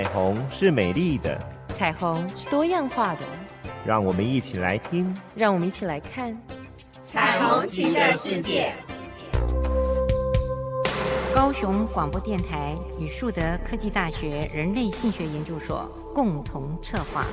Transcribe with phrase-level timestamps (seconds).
[0.00, 1.38] 彩虹是美丽的，
[1.76, 3.20] 彩虹是多样化的。
[3.84, 6.34] 让我们一起来听，让我们一起来看
[7.02, 8.72] 彩虹旗的世界。
[11.34, 15.84] 高雄广播电台与树德科技大学人类性学研究所
[16.14, 17.26] 共同策划。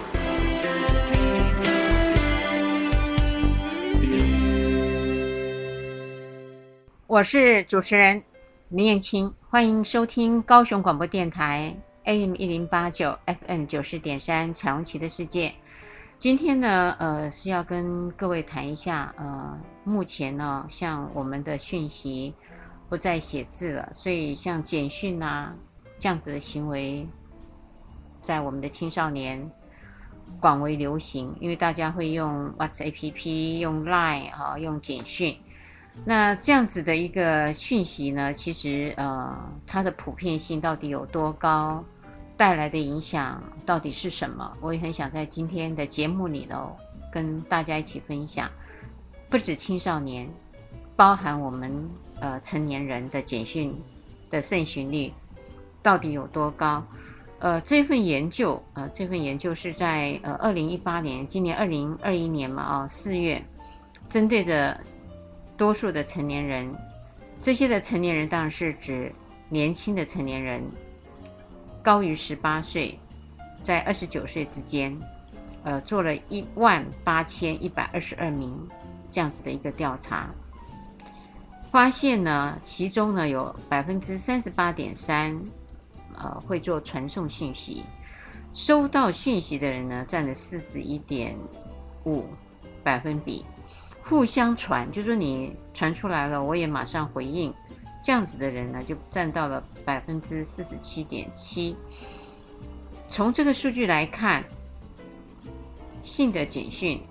[7.07, 8.21] 我是主持人
[8.67, 11.73] 林燕青，欢迎收听高雄广播电台
[12.07, 15.53] AM 一零八九 FM 九十点三彩虹旗的世界。
[16.17, 22.33] 今天呢，呃，是要跟各位谈一下，呃，目前呢，像我们的讯息
[22.87, 25.53] 不再写字了，所以像简讯啊
[25.99, 27.05] 这样子的行为，
[28.21, 29.51] 在我们的青少年
[30.39, 35.37] 广为流行，因为大家会用 WhatsApp APP、用 Line 啊、用简讯。
[36.05, 41.83] 那这样子的一个讯息呢，其实呃，它的普遍性到底有多高，
[42.37, 44.55] 带来的影响到底是什么？
[44.61, 46.77] 我也很想在今天的节目里头
[47.11, 48.49] 跟大家一起分享。
[49.29, 50.29] 不止青少年，
[50.95, 51.89] 包含我们
[52.21, 53.75] 呃成年人的简讯
[54.29, 55.11] 的盛行率
[55.81, 56.85] 到底有多高？
[57.39, 63.43] 呃，这份研究呃，这份研究是在呃二零一八年，今年二零二一年嘛啊、哦、四月，
[64.07, 64.79] 针对着。
[65.57, 66.71] 多数的成年人，
[67.41, 69.11] 这些的成年人当然是指
[69.49, 70.61] 年轻的成年人，
[71.87, 72.99] 高于十八岁，
[73.63, 74.93] 在二十九岁之间，
[75.63, 78.53] 呃，做了一万八千一百二十二名
[79.09, 80.29] 这样子的一个调查，
[81.71, 85.41] 发现呢，其中呢有百分之三十八点三，
[86.17, 87.85] 呃，会做传送讯息，
[88.53, 91.37] 收到讯息的人呢占了四十一点
[92.03, 92.25] 五
[92.83, 93.45] 百分比。
[94.03, 97.53] 互相传，就说你传出来了，我也马上回应，
[98.03, 101.77] 这样子的人呢，就占到了百分之四十七点七。
[103.09, 104.43] 从这个数据来看，
[106.03, 107.01] 性的简讯，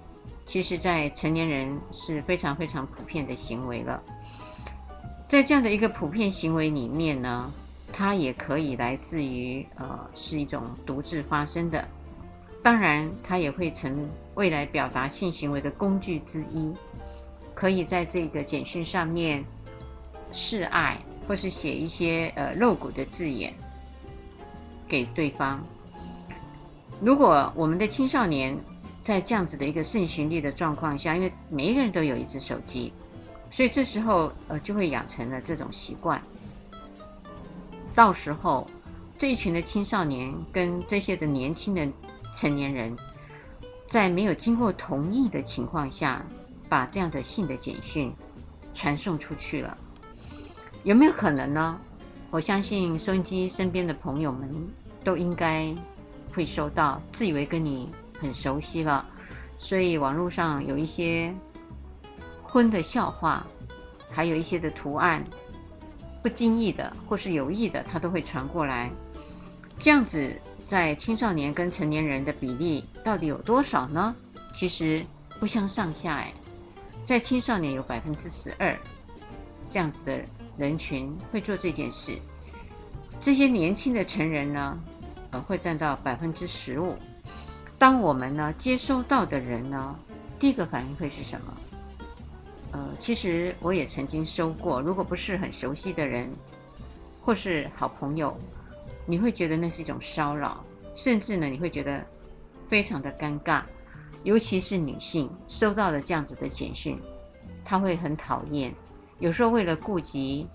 [0.44, 4.02] 其实在成年人是非常非常普遍的行为了。
[5.26, 7.50] 在这样的一个普遍行为里面呢，
[7.94, 11.82] 它也可以来自于呃，是一种独自发生的。
[12.62, 16.70] 当然，它也会成未来表达性行为的工具之一，
[17.54, 19.42] 可以在这个简讯上面
[20.30, 23.52] 示爱，或是写一些呃露骨的字眼
[24.88, 25.62] 给对方。
[27.00, 28.58] 如果我们的青少年
[29.02, 32.92] 在这样子的一个盛行率的状况下，因为每一个人都有一只手机，
[33.50, 36.20] 所以这时候呃就会养成了这种习惯。
[37.94, 38.66] 到时候
[39.18, 41.86] 这一群的青少年跟这些的年轻的。
[42.38, 42.94] 成年人
[43.88, 46.22] 在没有经过同意的情况下，
[46.68, 48.12] 把这样的性的简讯
[48.74, 49.74] 传送出去了，
[50.86, 51.80] 有没有可能呢？
[52.30, 54.48] 我相信收音机身边的朋友们
[55.02, 55.74] 都应该
[56.32, 59.04] 会收到，自以为跟你很熟悉了，
[59.58, 61.34] 所以网络上有一些
[62.40, 63.44] 荤的笑话，
[64.12, 65.24] 还有一些的图案，
[66.22, 68.88] 不经意的或是有意的，它都会传过来，
[69.80, 70.40] 这样子。
[70.68, 74.14] 在青少年跟成年人的比例到底有多少呢？
[74.52, 75.04] 其实
[75.40, 76.32] 不相上下哎，
[77.04, 78.76] 在青少年有百分之十二
[79.70, 80.20] 这样子的
[80.56, 82.16] 人群会做这件事，
[83.20, 84.78] 这些年轻的成人呢，
[85.30, 86.94] 呃，会占到百分之十五。
[87.78, 89.96] 当我们呢接收到的人呢，
[90.38, 91.54] 第一个反应会是什么？
[92.72, 96.30] 呃，其实我也曾经收过，如果不是很熟悉的人，
[97.22, 98.36] 或是好朋友。
[99.08, 100.64] 你会觉得那是一种骚扰，
[100.96, 102.04] 甚至呢，你会觉得
[102.68, 103.62] 非常的尴尬，
[104.24, 107.00] 尤其是女性收到了这样子的简讯，
[107.64, 108.74] 她会很讨厌。
[109.18, 110.46] 有时候为了顾及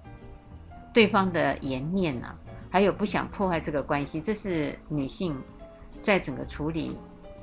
[0.93, 2.39] 对方的颜面呐、啊，
[2.69, 5.35] 还有不想破坏这个关系，这是女性
[6.03, 6.95] 在整个处理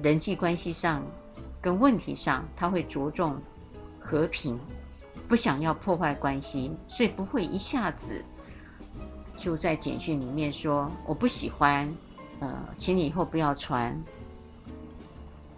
[0.03, 1.05] 人际关系上
[1.61, 3.41] 跟问题上，她会着重
[3.99, 4.59] 和平，
[5.27, 8.25] 不想要破坏关系，所以不会一下子。
[9.37, 11.89] 就在简讯里面说我不喜欢，
[12.41, 13.97] 呃，请你以后不要传。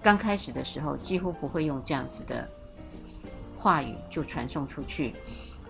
[0.03, 2.49] 刚开始的时候几乎不会用这样子的
[3.57, 5.15] 话语就传送出去，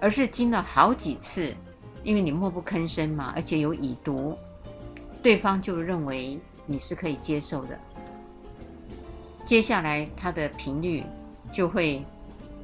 [0.00, 1.54] 而是经了好几次，
[2.02, 4.36] 因为你默不吭声嘛，而且有已读，
[5.22, 7.78] 对方就认为你是可以接受的。
[9.44, 11.04] 接下来它的频率
[11.52, 12.04] 就会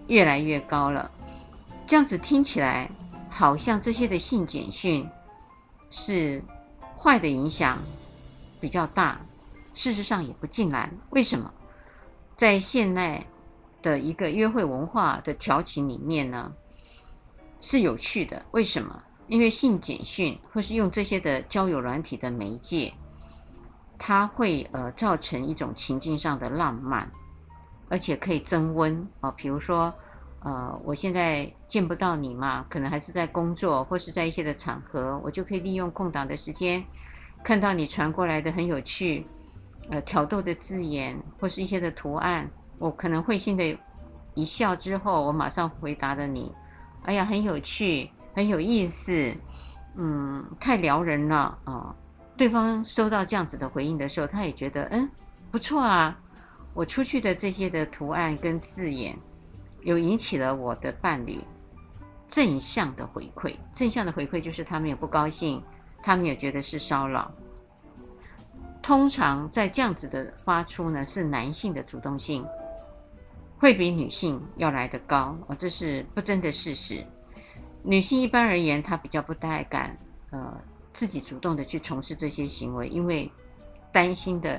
[0.08, 1.10] 越来越高了，
[1.86, 2.90] 这样子听起来
[3.28, 5.06] 好像这些的性简讯。
[5.88, 6.42] 是
[6.98, 7.78] 坏的影响
[8.60, 9.20] 比较大，
[9.72, 10.92] 事实上也不尽然。
[11.10, 11.48] 为什么？
[12.36, 13.24] 在现代
[13.82, 16.52] 的一个约会文化的调情里面呢，
[17.60, 18.44] 是有趣的。
[18.52, 19.02] 为什么？
[19.28, 22.92] 因为信简讯或是用这些的交友软体的媒介，
[23.98, 27.10] 它会呃造成一种情境上的浪漫，
[27.88, 29.28] 而且可以增温啊。
[29.32, 29.92] 比如说，
[30.44, 36.84] 呃，我现在见不到你嘛，可能还是在工作或是在一些的场合，我就可以利用空档的时间，
[37.42, 39.26] 看到你传过来的很有趣，
[39.90, 42.48] 呃，挑逗的字眼或是一些的图案，
[42.78, 43.76] 我可能会心的
[44.34, 46.52] 一笑之后，我马上回答了你，
[47.06, 49.34] 哎呀，很有趣，很有意思，
[49.96, 51.94] 嗯，太撩人了啊。
[52.36, 55.08] 对方收到这样子的回应的时候，他也觉得嗯
[55.50, 56.18] 不错啊，
[56.74, 59.16] 我出去的这些的图案跟字眼，
[59.82, 61.40] 有引起了我的伴侣
[62.28, 63.54] 正向的回馈。
[63.72, 65.62] 正向的回馈就是他们也不高兴，
[66.02, 67.30] 他们也觉得是骚扰。
[68.82, 72.44] 通常在这样子的发出呢，是男性的主动性
[73.58, 77.04] 会比女性要来得高哦，这是不争的事实。
[77.82, 79.96] 女性一般而言，她比较不太敢
[80.30, 80.60] 呃。
[80.98, 83.30] 自己主动的去从事这些行为，因为
[83.92, 84.58] 担心的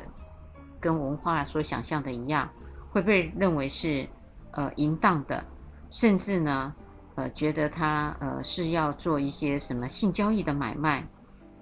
[0.79, 2.47] 跟文化所想象的一样，
[2.91, 4.07] 会被认为是
[4.51, 5.43] 呃淫荡的，
[5.89, 6.75] 甚至呢
[7.15, 11.03] 呃觉得她呃是要做一些什么性交易的买卖，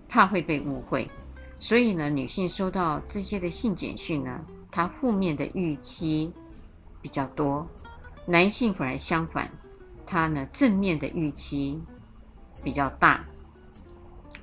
[0.09, 1.09] 怕会被误会，
[1.57, 6.33] 所以呢女性收到这些的性简讯呢，她负面的预期
[7.05, 7.67] 比较多，
[8.25, 9.47] 男性反而相反，
[10.07, 11.79] 他呢正面的预期
[12.63, 13.23] 比较大。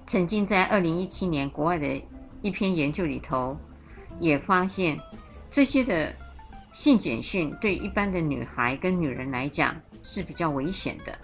[0.06, 2.00] 曾经在二零一七年国外的
[2.40, 3.58] 一篇研究里头，
[4.20, 4.96] 也发现
[5.50, 6.14] 这些的
[6.72, 9.74] 性简讯对一般的女孩跟女人来讲
[10.04, 11.18] 是比较危险的。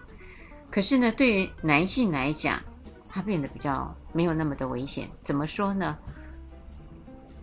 [0.68, 2.60] 可是呢，对于男性来讲，
[3.08, 5.08] 它变得比较没有那么的危险。
[5.22, 5.96] 怎么说呢？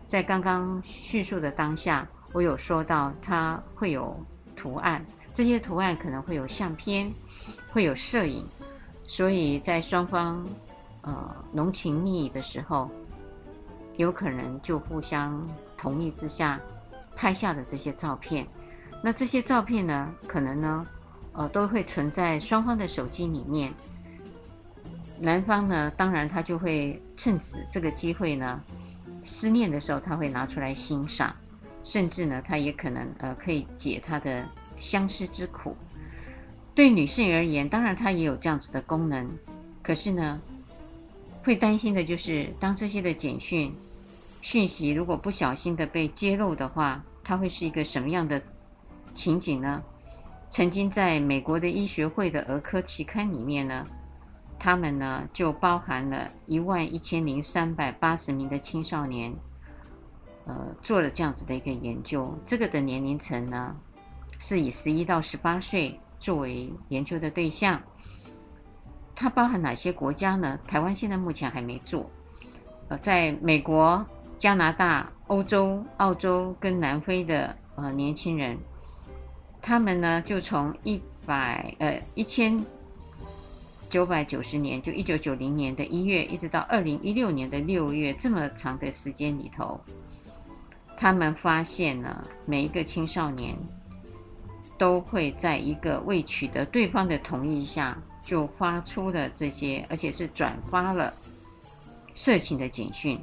[0.05, 2.05] 在刚刚叙述的当下，
[2.35, 4.13] 我有说到它会有
[4.57, 5.01] 图案，
[5.33, 7.09] 这些图案可能会有相片，
[7.71, 8.45] 会有摄影，
[9.07, 10.45] 所以在双方。
[11.07, 12.89] 呃，浓情蜜意的时候，
[13.95, 15.39] 有可能就互相
[15.77, 16.59] 同意之下
[17.15, 18.47] 拍下的这些照片。
[19.03, 20.87] 那这些照片呢，可能呢，
[21.33, 23.71] 呃，都会存在双方的手机里面。
[25.19, 28.59] 男方呢，当然他就会趁此这个机会呢，
[29.23, 31.35] 思念的时候他会拿出来欣赏，
[31.85, 34.45] 甚至呢，他也可能呃可以解他的
[34.77, 35.77] 相思之苦。
[36.73, 39.29] 对女性而言，当然他也有这样子的功能，
[39.81, 40.41] 可是呢。
[41.45, 43.71] 会担心的就是，当这些的简讯
[44.41, 48.41] 讯息如果不小心的被揭露的话，它会是一个什么样的
[49.13, 49.79] 情景呢？
[50.49, 53.85] 曾经在美国的医学会的儿科期刊里面呢，
[54.57, 59.31] 他们呢就包含了一万一千零三百八十名的青少年，
[60.45, 62.33] 呃，做了这样子的一个研究。
[62.45, 63.75] 这个的年龄层呢，
[64.39, 67.81] 是以十一到十八岁作为研究的对象。
[69.15, 70.59] 它包含哪些国家呢？
[70.67, 72.09] 台湾现在目前还没做。
[72.89, 74.05] 呃，在美国、
[74.37, 78.57] 加拿大、欧洲、澳洲跟南非的呃年轻人，
[79.61, 82.63] 他们呢就从一百呃一千
[83.89, 89.79] 九百九十年，就一九九零年的一月，一直到二零一六年的六月，这么长的时间里头，
[90.97, 93.55] 他们发现呢，每一个青少年
[94.77, 97.97] 都会在一个未取得对方的同意下。
[98.25, 101.13] 就发出了这些，而且是转发了
[102.15, 103.19] 色情的简讯。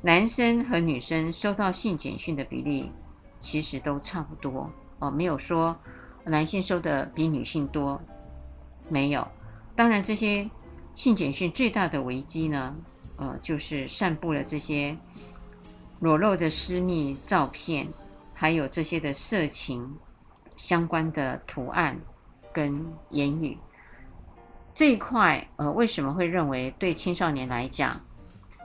[0.00, 2.90] 男生和女生收到性简讯的比例
[3.38, 5.78] 其实都差不多哦，没有说
[6.24, 8.00] 男性收的比女性多，
[8.88, 9.28] 没有。
[9.76, 10.48] 当然，这些
[10.94, 12.74] 性简讯最大的危机呢，
[13.16, 14.96] 呃，就是散布了这些
[16.00, 17.86] 裸露的私密照片，
[18.32, 19.94] 还有这些的色情
[20.56, 22.00] 相关的图案
[22.54, 23.58] 跟言语。
[24.72, 28.00] 这一块，呃，为什么会认为对青少年来讲，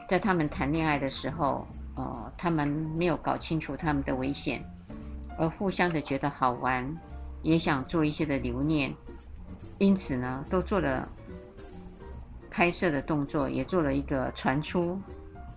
[0.08, 4.64] 在他们谈恋爱的时候，呃，他们没有搞清楚他们的危险，
[5.38, 6.90] 而互相的觉得好玩，
[7.42, 8.96] 也想做一些的留念，
[9.78, 11.06] 因此呢，都做了
[12.50, 14.98] 拍摄的动作，也做了一个传出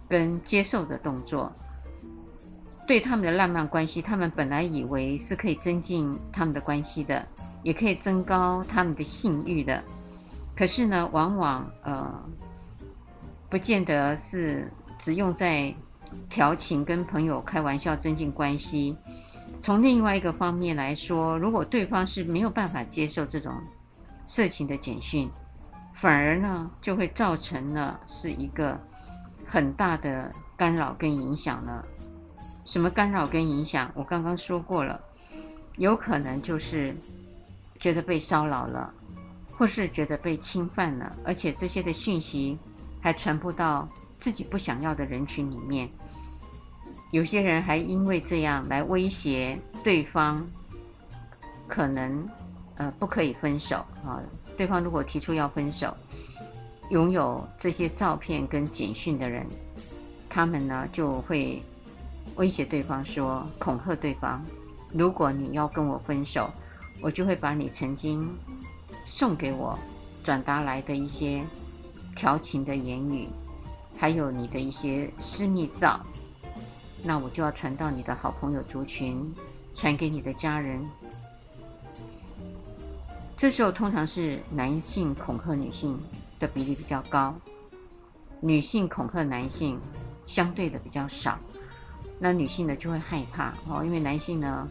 [0.08, 1.52] 跟接受的动作。
[2.88, 7.24] 对他们的浪漫关系，他们本来以为是可以增进他们的关系的，
[7.62, 9.84] 也可以增高他们的性欲的。
[10.56, 12.10] 可是呢，往往呃，
[13.50, 15.72] 不见得是只用在
[16.30, 18.96] 调情、跟朋友开玩笑、增进关系。
[19.60, 23.52] 从另外一个方面来说，如果对方是没有办法接受这种
[24.24, 25.30] 色情的简讯，
[25.92, 28.80] 反而呢，就会造成了是一个
[29.44, 31.84] 很大的干扰跟影响呢。
[32.68, 33.90] 什么干扰跟影响？
[33.94, 35.00] 我刚刚说过了，
[35.78, 36.94] 有可能就是
[37.78, 38.92] 觉得被骚扰了。
[39.56, 42.56] 或是觉得被侵犯了，而且这些的讯息
[43.00, 45.88] 还传播到自己不想要的人群里面，
[47.10, 50.46] 有些人还因为这样来威胁对方，
[51.66, 52.28] 可能
[52.76, 54.22] 呃不可以分手啊。
[54.56, 55.92] 对方如果提出要分手，
[56.90, 59.44] 拥有这些照片跟简讯的人，
[60.28, 61.60] 他们呢就会
[62.36, 64.42] 威胁对方说，恐吓对方，
[64.92, 66.50] 如果你要跟我分手，
[67.00, 68.28] 我就会把你曾经
[69.04, 69.78] 送给我
[70.22, 71.44] 转达来的一些
[72.14, 73.28] 调情的言语，
[73.96, 76.00] 还有你的一些私密照。
[77.02, 79.32] 那我就要传到你的好朋友族群，
[79.74, 80.84] 传给你的家人。
[83.36, 85.96] 这时候通常是男性恐吓女性
[86.40, 87.34] 的比例比较高，
[88.40, 89.78] 女性恐吓男性
[90.26, 91.38] 相对的比较少。
[92.18, 94.68] 那女性呢就会害怕哦，因为男性呢，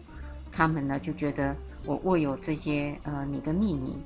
[0.51, 3.97] 他们呢就觉得我握有这些呃你的秘密，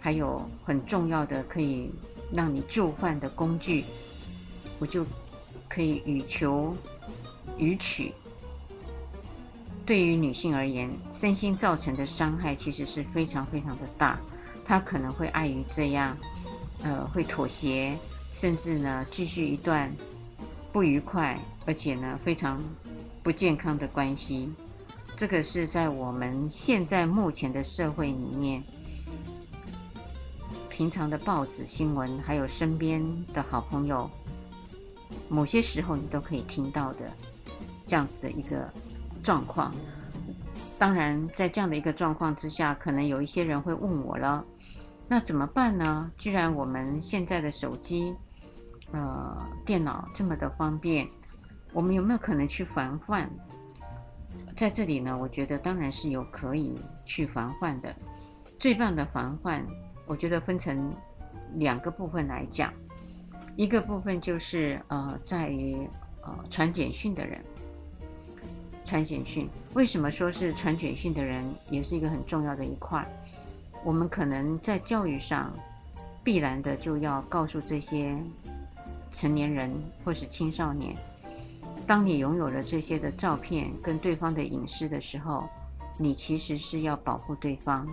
[0.00, 1.90] 还有很重要的可以
[2.32, 3.84] 让你就范的工具，
[4.78, 5.04] 我就
[5.68, 6.74] 可以予求。
[7.58, 8.10] 予取，
[9.84, 14.18] 对于女性而言，身心造成的伤害其实是非常非常的大。
[14.64, 16.16] 她可能会碍于这样，
[16.82, 17.94] 呃，会妥协，
[18.32, 19.92] 甚至呢继续一段
[20.72, 22.62] 不愉快，而且呢非常
[23.22, 24.52] 不健康的关系。
[25.16, 28.62] 这个是在我们现在目前的社会里面，
[30.68, 33.02] 平常的报纸新闻，还有身边
[33.34, 34.10] 的好朋友，
[35.28, 37.00] 某些时候你都可以听到的。
[37.86, 38.72] 这样子的一个
[39.20, 39.74] 状况，
[40.78, 44.44] 当然，在这样的一个状况之下，可能有一些人会问我了，
[45.08, 46.08] 那怎么办呢？
[46.16, 48.14] 居然我们现在的手机、
[48.92, 49.36] 呃，
[49.66, 51.04] 电脑这么的方便，
[51.72, 53.28] 我们有没有可能去防范？
[54.56, 57.94] 在这里呢，我觉得当然是有可以去防范的。
[58.58, 59.66] 最棒的防范，
[60.06, 60.92] 我觉得分成
[61.54, 62.72] 两个部分来讲，
[63.56, 65.88] 一个部分就是呃，在于
[66.22, 67.42] 呃传简讯的人。
[68.84, 73.06] 传简讯，为什么说是传简讯的人也是一个很重要的一块？
[73.84, 75.52] 我们可能在教育上，
[76.24, 78.16] 必然的就要告诉这些
[79.12, 79.72] 成年人
[80.04, 80.94] 或是青少年，
[81.90, 85.48] 当你拥有了这些的照片跟对方的隐私的时候，
[85.98, 87.84] 你其实是要保护对方，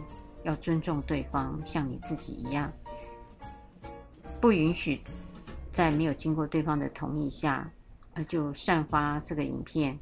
[0.43, 2.71] 要尊重对方，像你自己一样，
[4.39, 5.01] 不允许
[5.71, 7.67] 在没有经过对方的同意下，
[8.13, 9.97] 呃，就散发这个影片。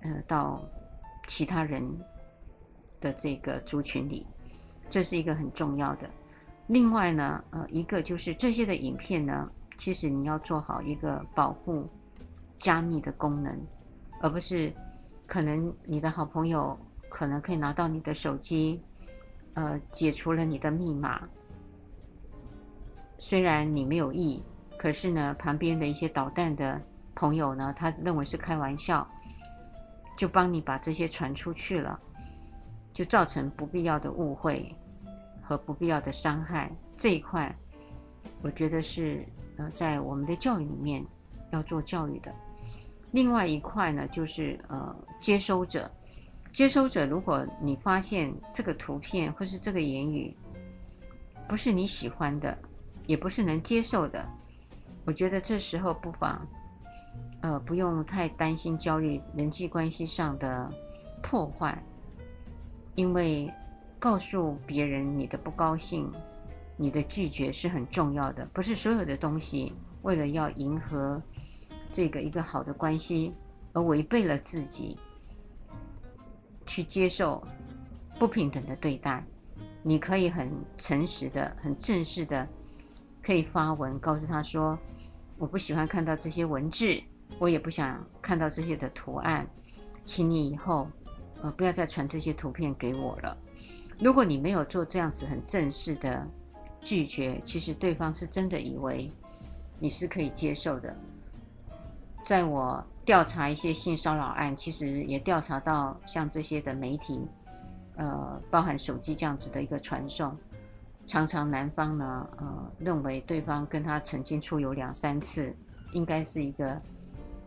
[0.00, 0.64] 呃，到
[1.28, 1.86] 其他人
[3.02, 4.26] 的这个族群里，
[4.88, 6.08] 这是一个很重要的。
[6.68, 9.46] 另外呢，呃，一个就是这些的影片呢，
[9.76, 11.86] 其实你要做好一个保护、
[12.60, 13.58] 加密的功能，
[14.20, 14.72] 而不是
[15.26, 18.80] 可能你的好朋友可能可以拿到你的手机，
[19.54, 21.20] 呃，解除了你的密码。
[23.18, 24.42] 虽然你没有意，
[24.78, 26.80] 可是呢，旁边的一些捣蛋的
[27.14, 29.04] 朋友呢，他认为是开玩笑。
[30.16, 31.98] 就帮你把这些传出去了，
[32.92, 34.74] 就造成不必要的误会
[35.40, 36.70] 和不必要的伤害。
[36.98, 37.56] 这一块，
[38.42, 39.26] 我觉得是
[39.56, 41.02] 呃，在我们的教育里面
[41.52, 42.30] 要做教育的。
[43.12, 45.90] 另外一块呢，就是呃，接收者，
[46.52, 50.36] 接收者，如果你发现这个图片或是这个言语
[51.48, 52.56] 不是你喜欢的，
[53.06, 54.24] 也不是能接受的，
[55.04, 56.46] 我觉得这时候不妨。
[57.42, 60.70] 呃，不用太担心焦虑人际关系上的
[61.22, 61.82] 破坏，
[62.94, 63.50] 因为
[63.98, 66.12] 告诉别人你的不高兴、
[66.76, 68.46] 你的拒绝是很重要的。
[68.52, 71.20] 不是所有的东西为了要迎合
[71.92, 73.32] 这个一个好的关系
[73.72, 74.96] 而违背了自己，
[76.66, 77.42] 去接受
[78.18, 79.24] 不平等的对待。
[79.82, 82.46] 你可以很诚实的、很正式的，
[83.22, 84.78] 可以发文告诉他说
[85.38, 87.00] ：“我不喜欢看到这些文字。”
[87.38, 89.46] 我也不想看到这些的图案，
[90.04, 90.90] 请你以后，
[91.40, 93.36] 呃，不要再传这些图片给我了。
[94.00, 96.26] 如果你没有做这样子很正式的
[96.80, 99.10] 拒绝，其实对方是真的以为
[99.78, 100.94] 你是可以接受的。
[102.24, 107.20] 在我调查一些性骚扰案，其实也调查到像这些的媒体，
[107.96, 110.36] 呃，包含手机这样子的一个传送，
[111.06, 115.54] 常常男方呢，呃，认为对方跟他曾经出游两三次，
[115.92, 116.80] 应该是一个。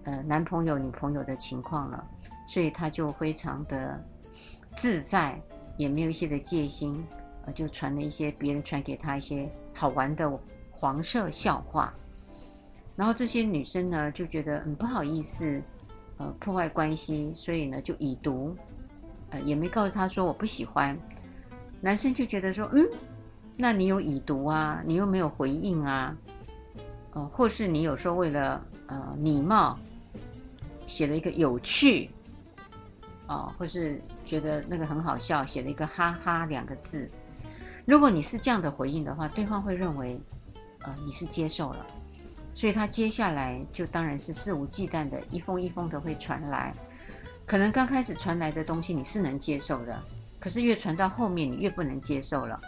[0.06, 2.06] 呃，男朋友、女朋友的情况了，
[2.46, 4.04] 所以他就非常的
[4.76, 5.42] 自在，
[5.78, 7.02] 也没有一些的戒心，
[7.46, 10.30] 呃，就传了一些别人传给他一些好玩的
[10.70, 11.94] 黄色笑话，
[12.96, 15.62] 然后这些女生呢就觉得很不好意思，
[16.18, 18.56] 呃，破坏关系，所以呢就已读，
[19.30, 20.98] 呃，也没告诉他说我不喜欢，
[21.82, 22.88] 男生就觉得说，嗯，
[23.58, 26.16] 那你有已读啊，你又没有回应啊，
[27.14, 29.78] 呃，或是你有时候为了呃礼貌。
[30.86, 32.10] 写了一个有趣，
[33.28, 37.10] 哦，或是觉得那个很好笑，写了一个哈哈两个字。
[37.86, 40.20] 如果你是这样的回应的话，对方会认为，
[40.82, 41.86] 呃，你是接受了，
[42.54, 46.74] 所以他接下来就当然是肆无忌惮的一封一封的会传来。
[47.46, 50.02] 可能刚开始传来的东西你是能接受的，
[50.40, 52.60] 可是越传到后面你越不能接受了，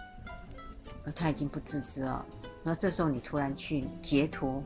[1.15, 2.25] 他已经不自知了。
[2.63, 4.63] 那这时候你突然去截图，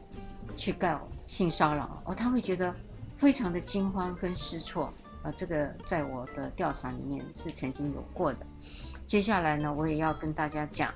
[0.56, 2.74] 去告性骚扰，哦，他会觉得
[3.18, 4.94] 非常的惊慌跟失措。
[5.22, 8.40] 啊，这个在我的调查里面是曾经有过的。
[9.06, 10.94] 接下来呢，我也要跟大家讲，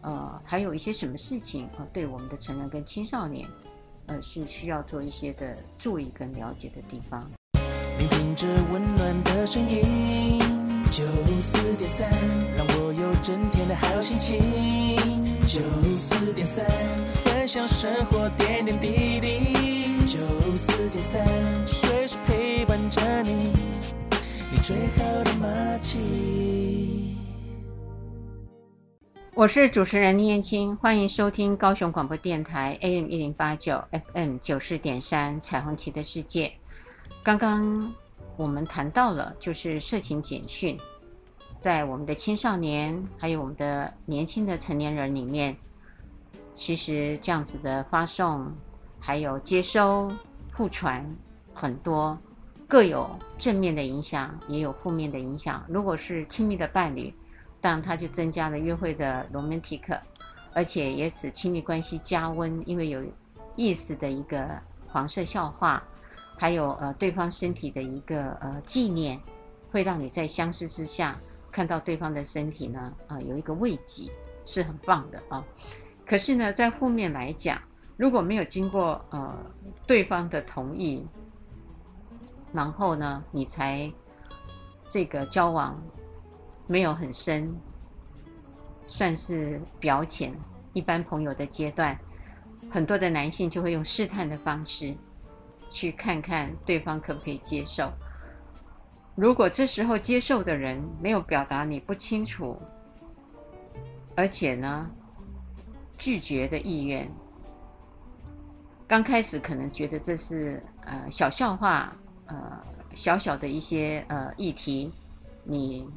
[0.00, 3.46] 呃，还有一些什么事情啊，对我们的成人跟青少年，
[4.06, 7.28] 呃，是需要做一些的注意跟了解的地方。
[7.98, 10.38] 聆听着温暖的声音，
[10.92, 11.04] 九
[11.40, 12.08] 四点三，
[12.56, 14.38] 让我有整天的好心情。
[15.42, 15.60] 九
[15.96, 16.64] 四点三，
[17.24, 20.06] 分享生活点点滴滴。
[20.06, 20.18] 九
[20.56, 23.52] 四点三，随时陪伴着你，
[24.52, 26.95] 你最好的默契。
[29.36, 36.50] 我是主持人林燕青，欢迎收听高雄广播电台 AM 一零八九 FM 九四点三彩虹旗的世界。
[37.22, 37.92] 刚刚
[38.38, 40.78] 我们谈到了，就是色情简讯，
[41.60, 45.54] 在我们的青少年还有我们的年轻的成年人里面，
[46.54, 48.50] 其实这样子的发送
[48.98, 50.10] 还有接收、
[50.50, 51.04] 互传
[51.52, 52.18] 很多，
[52.66, 55.62] 各有正面的影响，也有负面的影响。
[55.68, 57.12] 如果是亲密的伴侣，
[57.60, 59.98] 当然，它就增加了约会的 romantic，
[60.52, 63.02] 而且也使亲密关系加温，因为有
[63.56, 64.48] 意思的一个
[64.86, 65.82] 黄色笑话，
[66.38, 69.20] 还有呃对方身体的一个呃纪念，
[69.70, 71.18] 会让你在相视之下
[71.50, 74.12] 看到对方的身体呢，呃有一个慰藉，
[74.44, 75.44] 是很棒的啊。
[76.06, 77.60] 可是呢，在后面来讲，
[77.96, 79.34] 如果没有经过呃
[79.86, 81.04] 对方的同意，
[82.52, 83.90] 然后呢，你才
[84.88, 85.76] 这个交往。
[86.68, 87.54] 没有很深，
[88.88, 90.34] 算是表浅，
[90.72, 91.96] 一般朋友的阶段，
[92.68, 94.94] 很多的男性就会用试探的方式，
[95.70, 97.92] 去看看对方可不可以接受。
[99.14, 102.60] 如果这时候接受的人没有表达你不清楚，
[104.16, 104.90] 而且呢，
[105.96, 107.08] 拒绝的意愿，
[108.88, 112.60] 刚开始可能觉得这是呃小笑话，呃
[112.94, 114.92] 小小的一些呃议题，
[115.44, 115.88] 你。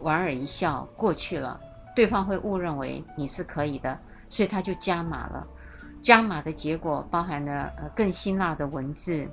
[0.00, 1.60] 莞尔一笑过去了，
[1.94, 5.46] 对方会误认为你是可以的，所以他就加码了。
[6.02, 9.28] 加码的结果包含了呃更辛辣的文字，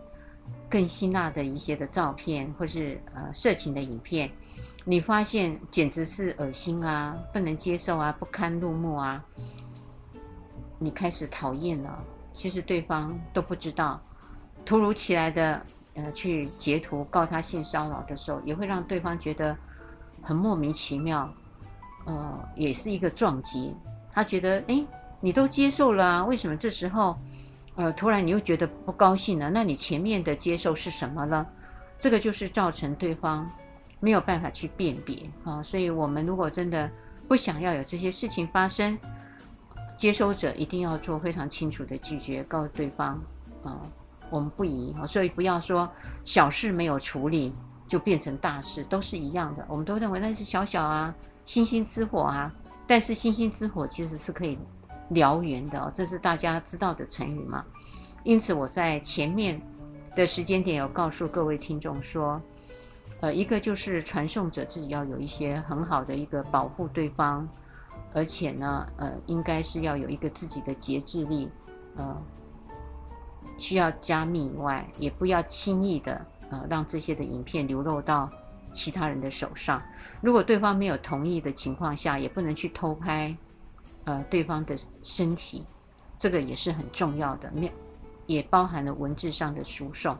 [0.69, 4.29] 更辛辣的一些的照片，或是呃色情的影片。
[4.83, 9.23] 你发现简直是恶心啊，不能接受啊，不堪入目啊。
[10.77, 12.03] 你开始讨厌了，
[12.33, 14.01] 其实对方都不知道。
[14.65, 15.61] 突如其来的
[15.93, 19.55] 呃去截图告他性骚扰的时候，也会让对方觉得。
[20.27, 21.33] 很莫名其妙，
[22.05, 23.73] 呃，也是一个撞击。
[24.11, 24.85] 他觉得，哎，
[25.21, 27.17] 你都接受了啊，为什么这时候，
[27.75, 29.49] 呃，突然你又觉得不高兴了？
[29.49, 31.47] 那你前面的接受是什么呢？
[31.97, 33.49] 这个就是造成对方
[34.01, 35.63] 没有办法去辨别啊。
[35.63, 36.91] 所以，我们如果真的
[37.25, 38.99] 不想要有这些事情发生，
[39.95, 43.17] 接收者一定要做非常清楚的拒绝，告诉对方，
[43.63, 43.79] 啊，
[44.29, 44.93] 我们不宜。
[45.07, 45.89] 所以，不要说
[46.25, 47.55] 小事没有处理。
[47.87, 49.65] 就变成大事，都是一样的。
[49.69, 51.13] 我们都认为那是小小啊，
[51.45, 52.53] 星星之火啊。
[52.85, 54.57] 但是星星之火其实是可以
[55.11, 57.65] 燎原的哦，这是大家知道的成语嘛。
[58.23, 59.61] 因此我在前面
[60.15, 62.41] 的时间点有告诉各位听众说，
[63.19, 67.47] 呃，一个就是传送者自己要有一些很好的一个保护对方，
[68.13, 71.49] 而且呢，呃，应该是要有一个自己的节制力，
[71.95, 72.15] 呃，
[73.57, 76.25] 需要加密以外，也不要轻易的。
[76.49, 78.29] 呃，让这些的影片流露到
[78.71, 79.81] 其他人的手上。
[80.21, 83.35] 如果对方没有同意的情况下，也不能去偷拍，
[84.05, 85.65] 呃，对方的身体，
[86.17, 87.51] 这个也是很重要的。
[87.53, 87.71] 没，
[88.25, 90.17] 也包含了文字上的输送。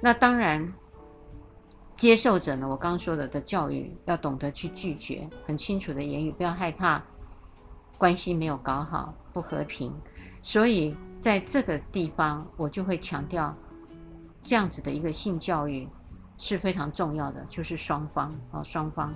[0.00, 0.72] 那当然，
[1.96, 7.02] 接受者呢，我刚刚说的的教育要懂得去拒绝，很清楚的言语，不要害怕
[7.98, 9.92] 关系没有搞好，不和平。
[10.42, 13.54] 所以在这个地方，我就会强调。
[14.44, 15.88] 这样子的一个性教育
[16.36, 19.10] 是非常重要的，就是双方啊，双方，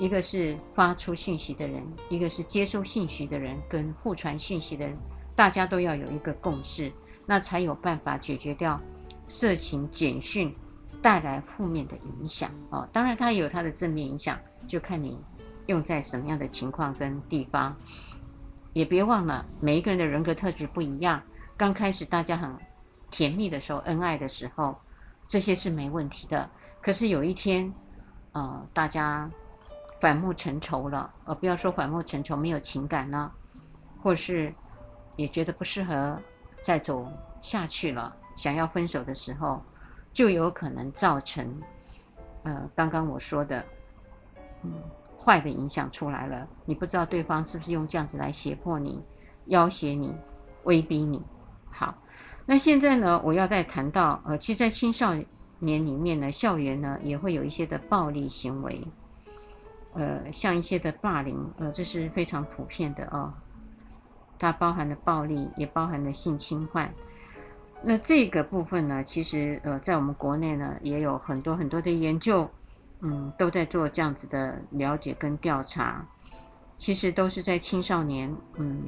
[0.00, 4.96] 一个是发出讯息的人，一个是接收信息的人，跟互传讯息的人，
[5.36, 6.92] 大家都要有一个共识，
[7.24, 8.80] 那才有办法解决掉
[9.28, 10.52] 色情简讯
[11.00, 12.88] 带来负面的影响哦。
[12.92, 15.16] 当然，它有它的正面影响，就看你
[15.66, 17.76] 用在什么样的情况跟地方。
[18.72, 21.22] 也别忘了，每一个人的人格特质不一样，
[21.56, 22.52] 刚开始大家很。
[23.12, 24.74] 甜蜜的时候，恩爱的时候，
[25.28, 26.48] 这些是没问题的。
[26.80, 27.72] 可是有一天，
[28.32, 29.30] 呃，大家
[30.00, 33.30] 反目成仇了，呃，不要说反目成仇，没有情感了，
[34.02, 34.52] 或是
[35.14, 36.18] 也觉得不适合
[36.62, 37.06] 再走
[37.40, 39.62] 下去了，想要分手的时候，
[40.12, 41.62] 就有可能造成，
[42.44, 43.64] 呃，刚刚我说的，
[44.62, 44.72] 嗯，
[45.22, 46.48] 坏的影响出来了。
[46.64, 49.00] 你不知道对方是不是用这样子来胁迫你、
[49.46, 50.12] 要挟你、
[50.64, 51.22] 威逼你。
[51.70, 51.94] 好，
[52.46, 55.26] 那现在呢，我要再谈到，呃，其实，在青少年。
[55.64, 58.84] 里面呢，校园呢也会有一些的暴力行为，
[59.94, 63.32] 呃，像一些的霸凌，呃，这是非常普遍的哦。
[64.40, 66.92] 它包含了暴力，也包含了性侵犯。
[67.80, 72.50] 那这个部分呢，其实呃，在我们国内呢，也有很多很多的研究，
[72.98, 76.04] 嗯，都在做这样子的了解跟调查。
[76.74, 78.82] 其实都是在青少年，嗯，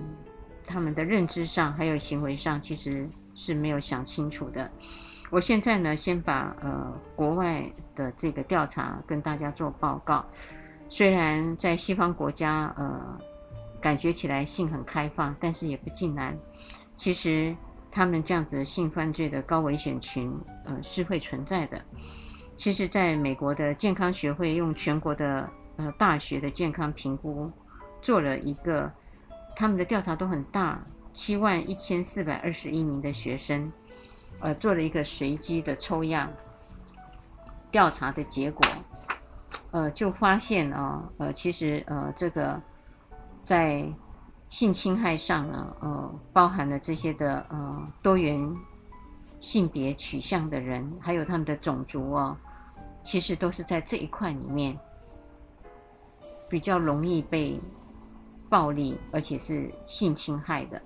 [0.66, 4.70] 他们的认知上还有行为上，其实是没有想清楚的。
[5.30, 10.24] 我现在呢，先把呃国外的这个调查跟大家做报告。
[10.88, 13.18] 虽然在西方国家，呃，
[13.80, 16.36] 感觉起来性很开放，但是也不尽然。
[16.94, 17.56] 其实
[17.90, 20.32] 他们这样子性犯罪的高危险群，
[20.64, 21.82] 呃，是会存在的。
[22.54, 27.50] 其实，在美国的健康学会用全国的呃大学的健康评估
[28.00, 28.92] 做了一个，
[29.56, 30.80] 他们的调查都很大，
[31.14, 33.72] 七万一千四百二十一名的学生。
[34.40, 36.30] 呃，做了一个随机的抽样
[37.70, 38.66] 调查的结果，
[39.70, 42.60] 呃，就发现啊，呃，其实呃，这个
[43.42, 43.88] 在
[44.50, 48.54] 性侵害上呢，呃，包含了这些的呃多元
[49.40, 52.36] 性别取向的人，还有他们的种族哦，
[53.02, 54.78] 其实都是在这一块里面
[56.50, 57.58] 比较容易被
[58.50, 60.82] 暴力，而且是性侵害的。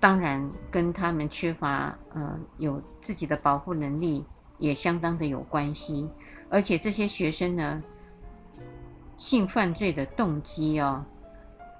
[0.00, 4.24] 当然，跟他们缺乏呃有自己的保护能力
[4.58, 6.08] 也相当的有关系。
[6.48, 7.82] 而且这些学生呢，
[9.16, 11.04] 性犯罪的动机哦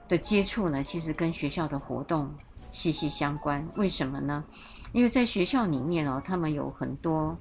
[0.08, 2.28] 的接触呢，其实跟学校的活动
[2.72, 3.64] 息息相关。
[3.76, 4.44] 为什么呢？
[4.92, 7.38] 因为在学校里面哦，他们有很多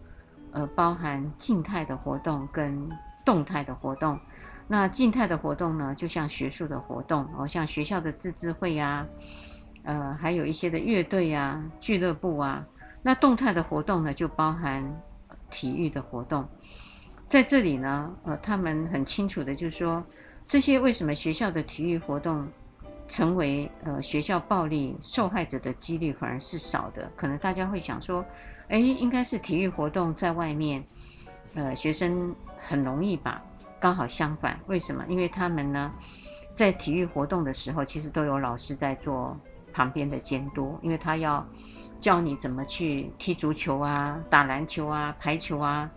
[0.51, 2.87] 呃包含静态的活动跟
[3.25, 4.19] 动态的活动。
[4.67, 9.05] 那静态的活动呢，就像学术的活动哦，像学校的自治会啊。
[9.87, 12.61] 呃，还有一些的乐队啊、俱乐部啊，
[13.01, 14.83] 那动态的活动呢，就包含
[15.49, 16.45] 体育的活动。
[17.25, 20.05] 在这里呢，呃，他们很清楚的就是说，
[20.45, 22.45] 这些为什么学校的体育活动
[23.07, 27.09] 成为呃学校暴力受害者的几率反而是少的？
[27.15, 28.25] 可能大家会想说，
[28.67, 30.83] 哎，应该是体育活动在外面，
[31.55, 33.41] 呃，学生很容易吧？
[33.79, 35.05] 刚好相反，为什么？
[35.07, 35.93] 因为他们呢，
[36.53, 39.39] 在体育活动的时候，其实都有老师在做。
[39.77, 41.45] 旁边的监督，因为他要
[41.99, 45.87] 教你怎么去踢足球啊、打篮球啊、排球啊，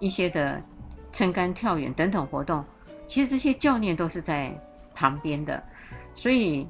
[0.00, 0.58] 一些的
[1.12, 2.64] 撑杆跳远等等活动，
[3.06, 4.58] 其实这些教练都是在
[4.94, 5.62] 旁边的，
[6.14, 6.66] 所以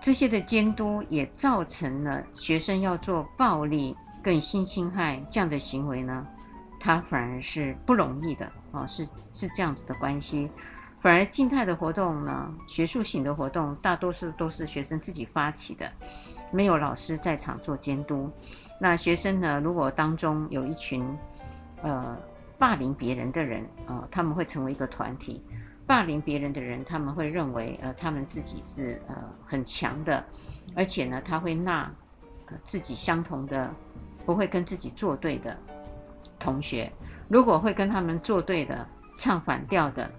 [0.00, 6.26] 这些的监督也造成了学生要做暴力、跟性侵害这样的行为呢，
[6.80, 10.50] 他反而是不容易的啊、哦，是是这样子的关系。
[11.00, 15.90] 反而静态的活动呢，学术型的活动，大多数都是学生自己发起的，
[16.50, 18.30] 没有老师在场做监督。
[18.78, 21.02] 那学生呢，如果当中有一群，
[21.82, 22.16] 呃，
[22.58, 25.42] 霸凌别人的人，呃，他们会成为一个团体。
[25.86, 29.14] 霸凌别人的人，他们会认为，呃，他们自己是呃
[29.46, 30.22] 很强的，
[30.76, 31.90] 而且呢，他会纳，
[32.46, 33.74] 呃，自己相同的，
[34.26, 35.56] 不会跟自己作对的
[36.38, 36.92] 同学。
[37.26, 38.86] 如果会跟他们作对的，
[39.16, 40.10] 唱反调的。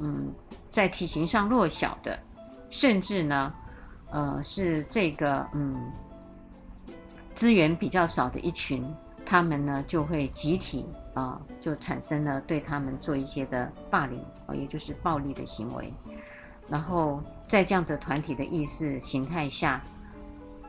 [0.00, 0.32] 嗯，
[0.70, 2.18] 在体型上弱小的，
[2.70, 3.54] 甚至呢，
[4.10, 5.90] 呃，是这个嗯
[7.34, 8.84] 资源比较少的一群，
[9.24, 15.92] 他们呢就会集体啊、就产生了对他们做一些的霸凌啊、呃，也就是暴力的行为。
[16.68, 19.82] 然后在这样的团体的意识形态下，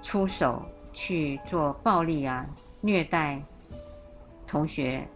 [0.01, 2.45] 出手去做暴力啊、
[2.81, 3.41] 虐待
[4.45, 5.07] 同学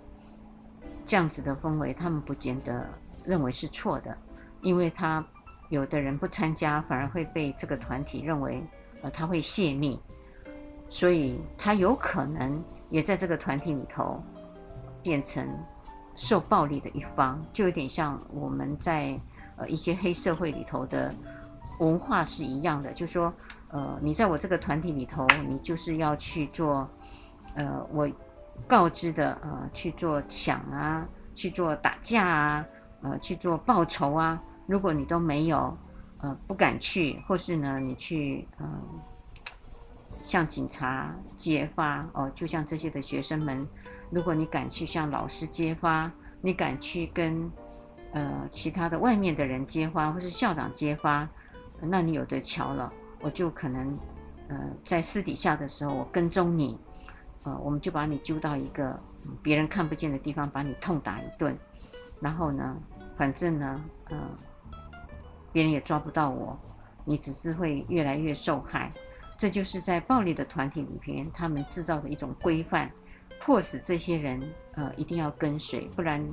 [1.05, 2.87] 这样子的氛围，他们不见得。
[3.27, 4.17] 认为是错的，
[4.61, 5.23] 因为他
[5.69, 8.63] 有的人不参加，反而会被这个团体认为，
[9.01, 9.99] 呃，他会泄密，
[10.87, 14.23] 所以他有可能也在这个团体里头
[15.03, 15.45] 变成
[16.15, 19.19] 受暴力的一方，就有点像我们在
[19.57, 21.13] 呃一些黑社会里头的
[21.79, 23.33] 文化是一样的，就说，
[23.67, 26.89] 呃，你在我这个团体里头，你就是要去做，
[27.55, 28.09] 呃，我
[28.65, 32.65] 告知的，呃，去做抢啊，去做打架啊。
[33.09, 34.41] 呃，去做报仇啊！
[34.65, 35.77] 如果你都没有，
[36.17, 43.65] 呃，不敢去，或是呢，你去，嗯、呃，向警察揭发哦，就像这些的学生们，
[44.09, 47.49] 如果你敢去向老师揭发，你敢去跟
[48.11, 51.27] 呃其他的外面的人揭发，或是校长揭发，
[51.79, 52.91] 那你有的瞧了，
[53.21, 53.97] 我就可能
[54.49, 56.77] 呃在私底下的时候，我跟踪你，
[57.43, 58.99] 呃，我们就把你揪到一个
[59.41, 61.57] 别人看不见的地方，把你痛打一顿，
[62.19, 62.75] 然后呢，
[63.17, 64.17] 反正呢，呃，
[65.51, 66.57] 别人也抓不到我，
[67.03, 68.91] 你只是会越来越受害。
[69.37, 72.91] 这就是在暴力的团体里边，他们制造的一种规范。
[73.39, 74.41] 迫使这些人
[74.73, 76.23] 呃一定要跟随，不然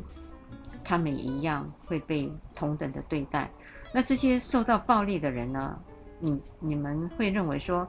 [0.83, 3.51] 他们也一样会被同等的对待。
[3.93, 5.79] 那这些受到暴力的人呢？
[6.21, 7.87] 你你们会认为说，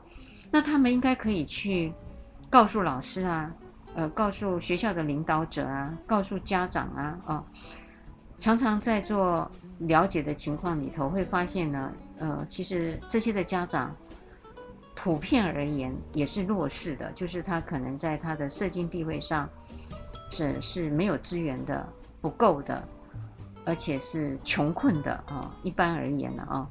[0.51, 1.93] 那他们应该可以去
[2.49, 3.53] 告诉老师啊，
[3.95, 7.45] 呃，告诉学校的领导者啊，告诉家长啊，哦，
[8.37, 13.95] 常常在做了解的情况里头会发现呢，呃，其实这些的家长。
[14.97, 19.47] 普遍而言也是弱势的，就是他可能在他的社经地位上
[20.31, 21.85] 是是没有资源的、
[22.21, 22.81] 不够的，
[23.65, 25.53] 而且是穷困的啊。
[25.63, 26.69] 一般而言呢啊，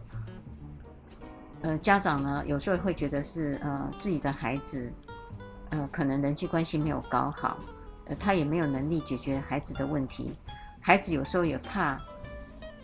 [1.61, 4.91] 呃，家长呢有时候会觉得是呃自己的孩子
[5.69, 7.59] 呃可能人际关系没有搞好，
[8.07, 10.33] 呃他也没有能力解决孩子的问题，
[10.87, 11.99] 孩子有时候也怕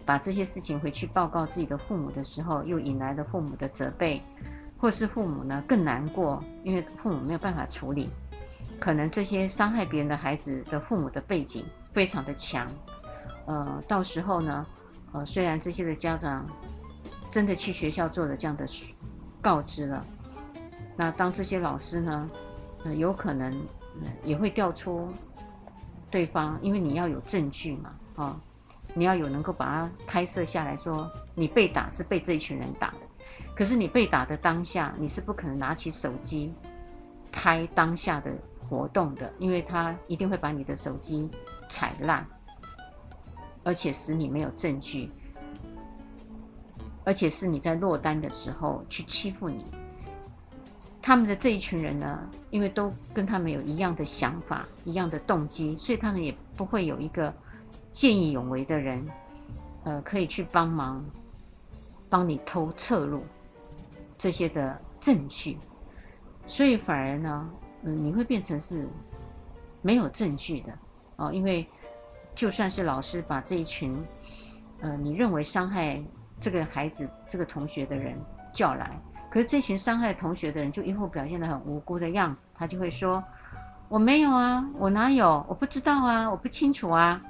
[0.07, 4.23] 把这些事情回去报告自己的父母的时候，又引来了父母的责备。
[4.79, 8.09] 或是父母呢更难过，因为父母没有办法处理，
[8.79, 12.67] 可能这些伤害别人的孩子的父母的背景非常的强，
[13.45, 14.67] 呃，到时候呢，
[15.13, 16.49] 呃，虽然这些的家长
[17.31, 18.67] 真的去学校做了这样的
[19.43, 20.03] 告知了，
[20.97, 22.31] 那当这些老师呢，
[22.83, 23.53] 呃，有可能
[24.25, 25.13] 也会调出
[26.11, 28.41] 对方，因为你要有证据嘛，啊、哦，
[28.95, 32.97] 你要有能够把它拍摄下来说，你被打是被这一群人打的。
[33.55, 36.53] 可是你被打的当下，你是不可能拿起手机
[37.31, 38.35] 拍当下的
[38.69, 41.31] 活动的，因为他一定会把你的手机
[41.69, 42.27] 踩烂，
[43.63, 45.11] 而且使你没有证据，
[47.05, 49.65] 而且是你在落单的时候去欺负你。
[51.03, 57.33] 他们的这一群人呢，因为都跟他们有一样的想法、一样的动机，所以他们也不会有一个
[57.93, 59.05] 见义勇为的人，
[59.85, 61.05] 呃，可以去帮忙
[62.09, 63.23] 帮你偷侧录。
[64.19, 65.57] 这些的证据，
[66.47, 67.51] 所以反而呢，
[67.85, 68.87] 嗯，你会变成是
[69.81, 70.79] 没有证据的
[71.17, 71.33] 哦。
[71.33, 71.67] 因为
[72.35, 73.97] 就算是老师把这一群，
[74.81, 76.03] 呃，你认为伤害
[76.39, 78.15] 这个孩子、这个同学的人
[78.53, 83.23] 叫来，可是这群伤害同学的人就一副表现得很无辜的样子，他就会说
[83.89, 85.43] ：“我没有啊，我哪有？
[85.49, 87.23] 我不知道啊，我不清楚啊。”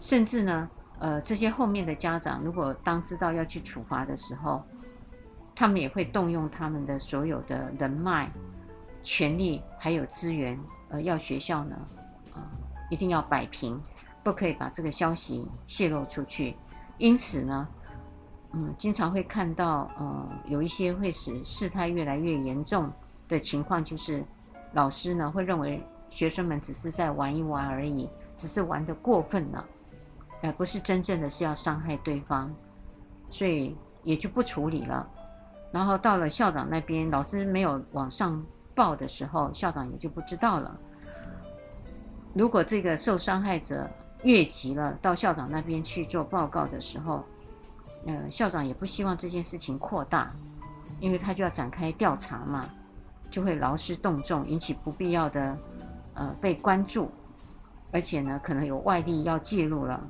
[0.00, 0.68] 甚至呢。
[1.00, 4.64] 呃，这些后面的家长，如果当知道要去处罚的时候，
[5.54, 8.28] 他们也会动用他们的所有的人脉、
[9.04, 11.76] 权力还有资源，呃，要学校呢，
[12.34, 12.42] 呃，
[12.90, 13.80] 一定要摆平，
[14.24, 16.56] 不可以把这个消息泄露出去。
[16.96, 17.68] 因此呢，
[18.52, 22.90] 嗯，经常会看到，呃，有一些会使事态越来越严重
[23.28, 24.24] 的情况，就是
[24.72, 29.64] 老师呢会认为学生们只是在玩一玩而已，只是玩得过分了。
[30.40, 32.54] 而不是真正的是要伤害对方，
[33.28, 35.04] 所以也就不处理了。
[35.72, 38.40] 然后到了校长那边，老师没有往上
[38.72, 40.78] 报的时候，校长也就不知道了。
[42.34, 43.90] 如果这个受伤害者
[44.22, 47.24] 越级了，到校长那边去做报告的时候，
[48.06, 50.32] 呃，校长也不希望这件事情扩大，
[51.00, 52.64] 因为他就要展开调查嘛，
[53.30, 55.56] 就会劳师动众，引起不必要的
[56.14, 57.10] 呃被关注，
[57.92, 60.02] 而且呢，可能有外力要介入了。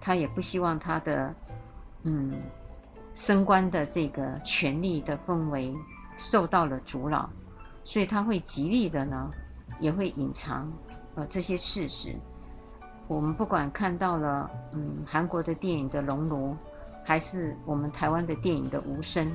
[0.00, 1.34] 他也不希望他的，
[2.02, 2.32] 嗯，
[3.14, 5.74] 升官的这个权力的氛围
[6.16, 7.28] 受到了阻扰，
[7.82, 9.30] 所以他会极力的呢，
[9.80, 10.70] 也会隐藏
[11.14, 12.14] 呃这些事实。
[13.08, 16.50] 我们不管看到了，嗯，韩国的电影的《熔炉》，
[17.04, 19.26] 还是我们台湾的电影的《无声》，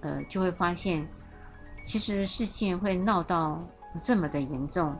[0.00, 1.06] 呃，就会发现，
[1.84, 3.60] 其实事情会闹到
[4.02, 4.96] 这么的严重。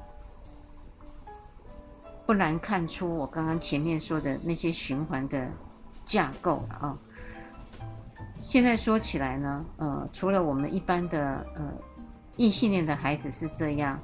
[2.26, 5.48] 不难看出，我刚刚前面说的那些循环的
[6.04, 6.98] 架构啊。
[8.40, 11.72] 现在说起来呢，呃，除了我们一般的呃
[12.37, 13.98] 异性恋的孩子是这样，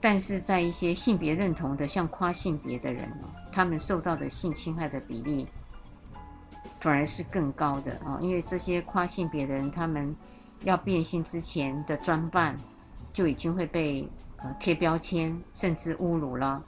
[0.00, 3.08] 但是在一些性别认同的像跨性别的人，
[3.52, 5.46] 他们受到的性侵害的比例
[6.80, 8.18] 反而是更高的啊。
[8.20, 10.14] 因为这些跨性别的人，他们
[10.64, 12.56] 要变性之前的装扮
[13.12, 16.62] 就已经会被呃贴标签，甚至侮辱了。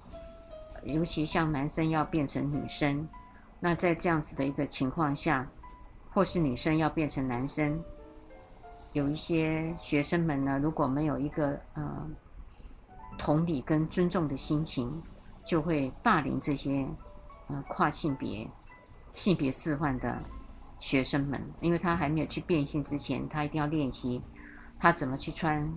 [0.84, 3.08] 尤其像男生要变成女生，
[3.60, 5.46] 那在这样子的一个情况下，
[6.10, 7.80] 或是女生要变成男生，
[8.92, 12.10] 有一些学生们呢，如果没有一个呃
[13.16, 15.00] 同理跟尊重的心情，
[15.44, 16.84] 就会霸凌这些
[17.46, 18.48] 呃跨性别、
[19.14, 20.18] 性别置换的
[20.78, 24.20] 学生们，因为他还没有去变性之前，他一定要练习
[24.78, 25.72] 他怎么去穿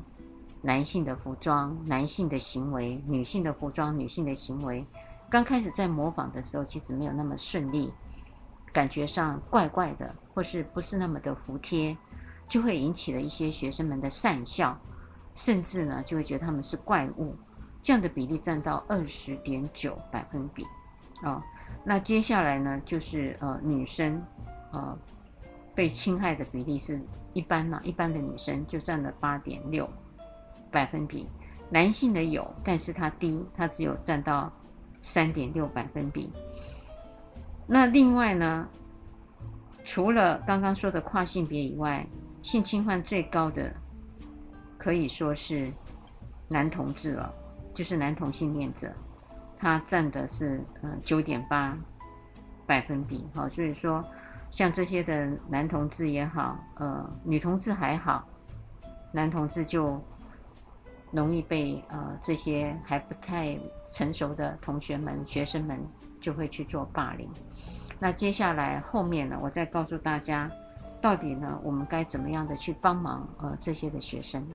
[0.62, 4.86] 男性的服装、男性的行为、女性的服装、女性的行为。
[5.30, 7.92] 刚开始在模仿的时候，其实没有那么顺利，
[8.72, 11.96] 感觉上怪怪的，或是不是那么的服帖，
[12.48, 14.80] 就会引起了一些学生们的讪笑，
[15.34, 17.36] 甚至呢就会觉得他们是怪物。
[17.84, 20.66] 这样的比例占到二十点九百分比，
[21.24, 21.42] 哦，
[21.86, 24.22] 那接下来呢就是呃女生，
[24.72, 24.98] 呃
[25.74, 27.00] 被侵害的比例是
[27.34, 29.90] 一般呢，一般的女生就占了八点六
[30.72, 31.30] 百分比，
[31.70, 34.52] 男性的有，但是它低，它只有占到。
[35.08, 36.32] 三点六百分比。
[37.68, 38.68] 那另外呢，
[39.84, 42.04] 除了刚刚说的跨性别以外，
[42.42, 43.72] 性侵犯最高的
[44.80, 45.72] 可以说是
[46.48, 47.32] 男同志了，
[47.72, 48.92] 就是男同性恋者，
[49.66, 51.76] 他占的是呃九点八
[52.68, 53.26] 百分比。
[53.34, 54.06] 好，所以说
[54.52, 58.24] 像这些的男同志也好，呃女同志还好，
[59.12, 60.00] 男同志就。
[61.12, 63.58] 容易被呃这些还不太
[63.94, 65.80] 成熟的同学们、学生们
[66.20, 67.30] 就会去做霸凌。
[68.00, 70.52] 那接下来后面呢，我再告诉大家，
[71.00, 74.46] 到底呢我们该怎么样的去帮忙呃这些的学生。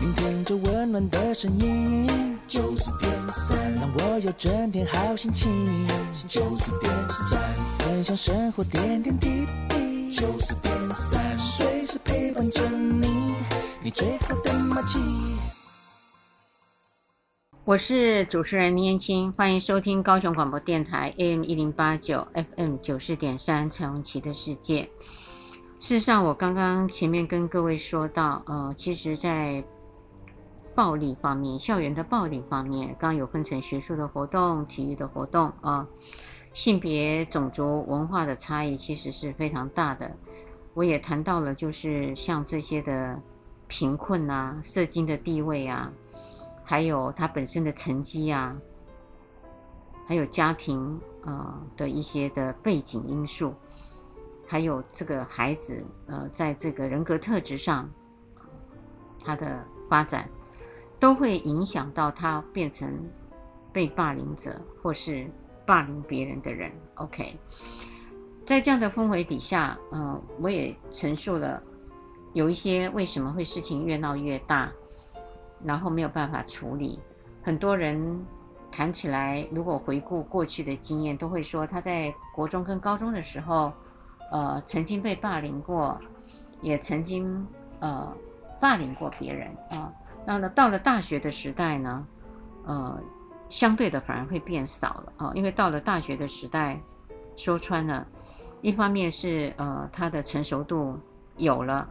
[0.00, 5.86] 聆听着温暖的声音，九四点三，让我有整天好心情。
[6.26, 7.38] 九四点三，
[7.80, 10.14] 分享生活点点滴滴。
[10.14, 13.34] 九四点三，随时陪伴着你，
[13.82, 14.98] 你最好的默契。
[17.66, 24.88] 我是主持人林燕青，欢迎收听高雄广播电台 AM 一零八九 FM 九四点三彩虹旗的世界。
[25.78, 29.62] 事实上，我刚刚前面跟各位说到，呃，其实，在
[30.78, 35.84] 暴力方面，校园的暴力方面，刚有分成学术的活动、体育的活动啊、
[36.52, 40.08] 性别、种族、文化的差异其实是非常大的。
[40.74, 43.20] 我也谈到了，就是像这些的
[43.66, 45.90] 贫困啊、社经的地位啊。
[46.62, 48.56] 还有他本身的成绩啊，
[50.06, 53.52] 还有家庭呃的一些的背景因素，
[54.46, 57.90] 还有这个孩子呃在这个人格特质上，
[59.24, 60.28] 他的发展
[60.98, 62.92] 都会影响到他变成
[63.72, 65.30] 被霸凌者或是
[65.64, 66.70] 霸凌别人的人。
[66.94, 67.38] OK，
[68.46, 71.62] 在这样的氛围底下，呃，我也陈述了
[72.34, 74.70] 有一些为什么会事情越闹越大。
[75.64, 77.00] 然后没有办法处理，
[77.42, 78.24] 很多人
[78.70, 83.72] 谈起来，如果回顾过去的经验，都会说他在国中跟高中的时候，
[84.30, 85.98] 呃，曾经被霸凌过，
[86.62, 87.44] 也曾经
[87.80, 88.16] 呃
[88.60, 89.92] 霸凌过别人啊。
[90.28, 92.06] 那呢，到了大学的时代呢，
[92.66, 93.00] 呃，
[93.48, 96.78] 相对的反而会变少了啊，因为到了大学的时代，
[97.34, 98.06] 说穿了，
[98.60, 100.98] 一方面是呃他的成熟度
[101.38, 101.88] 有了。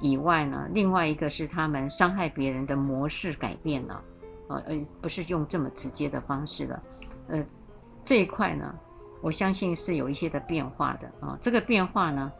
[0.00, 4.02] 以外呢，另外一个是他们伤害别人的模式改变了，
[4.48, 6.82] 呃呃，不是用这么直接的方式了，
[7.28, 7.44] 呃，
[8.06, 8.74] 这一块呢，
[9.20, 12.32] 我相信是有一些的变化的啊、这个变化呢，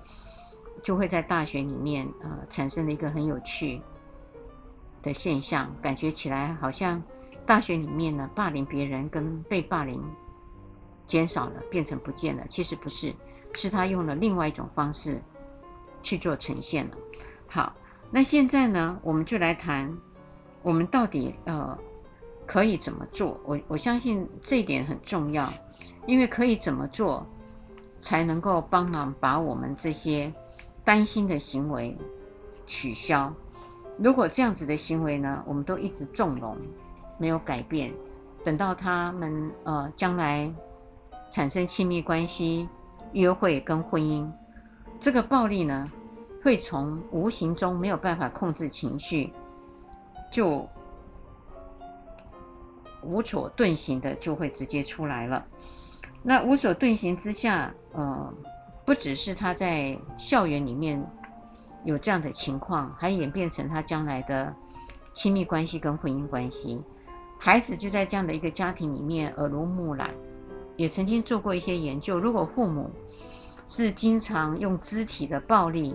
[0.83, 3.83] 就会在大学里面呃产生了一个很有趣
[5.07, 7.01] 的现象，感觉起来好像
[7.47, 10.03] 大学里面呢，霸凌别人跟被霸凌
[11.07, 13.15] 减少了，变成不见了，其实不是，
[13.55, 15.23] 是他用了另外一种方式
[16.03, 16.97] 去做呈现了。
[17.47, 17.73] 好，
[18.11, 19.97] 那现在呢，我们就来谈，
[20.63, 21.79] 我们到底呃
[22.45, 23.41] 可以怎么做？
[23.45, 25.53] 我我相信这一点很重要，
[26.07, 27.25] 因为可以怎么做，
[28.01, 30.33] 才能够帮忙把我们这些
[30.85, 31.97] 担心的行为
[32.67, 33.33] 取消。
[33.99, 36.57] 如果这样子的行为呢，我们都一直纵容，
[37.19, 37.93] 没有改变，
[38.45, 40.53] 等到他们呃将来
[41.31, 42.69] 产生亲密关系、
[43.13, 44.31] 约会跟婚姻，
[45.01, 45.91] 这个暴力呢，
[46.43, 49.33] 会从无形中没有办法控制情绪，
[50.31, 50.69] 就
[53.03, 55.45] 无所遁形的就会直接出来了。
[56.23, 58.35] 那无所遁形之下，呃，
[58.85, 61.03] 不只是他在校园里面
[61.87, 64.53] 有这样的情况，还演变成他将来的
[65.15, 66.83] 亲密关系跟婚姻关系。
[67.39, 70.11] 孩子就在这样的一个家庭里面耳濡目染，
[70.77, 72.19] 也曾经做过一些研究。
[72.19, 72.91] 如果父母
[73.69, 75.95] 是经常用肢体的暴力，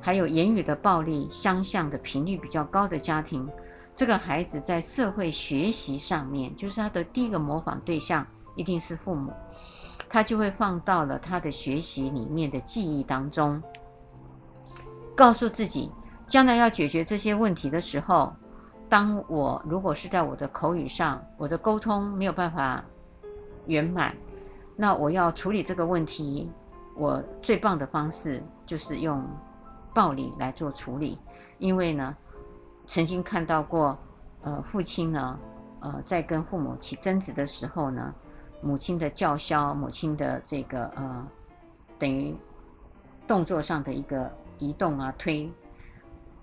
[0.00, 3.48] 还有言语的暴力相向的频率比较高的家庭，
[3.96, 9.32] 这个孩子在社会学习上面，就是他的第一个模仿对象一定是父母，
[10.08, 13.60] 他就会放到了他的学习里面的记忆当中，
[15.20, 15.92] 告诉自己
[16.30, 18.32] 将来要解决这些问题的时候，
[18.88, 22.82] 当我如果是在我的口语上，我的沟通没有办法
[23.66, 24.16] 圆满，
[24.76, 26.50] 那我要处理这个问题，
[26.96, 29.22] 我最棒的方式就是用
[29.92, 31.18] 暴力来做处理，
[31.58, 32.16] 因为呢，
[32.86, 33.98] 曾经看到过，
[34.40, 35.38] 呃，父亲呢，
[35.80, 38.14] 呃，在跟父母起争执的时候呢，
[38.62, 41.28] 母亲的叫嚣，母亲的这个呃，
[41.98, 42.34] 等于
[43.28, 45.50] 动作上的一个移动啊推，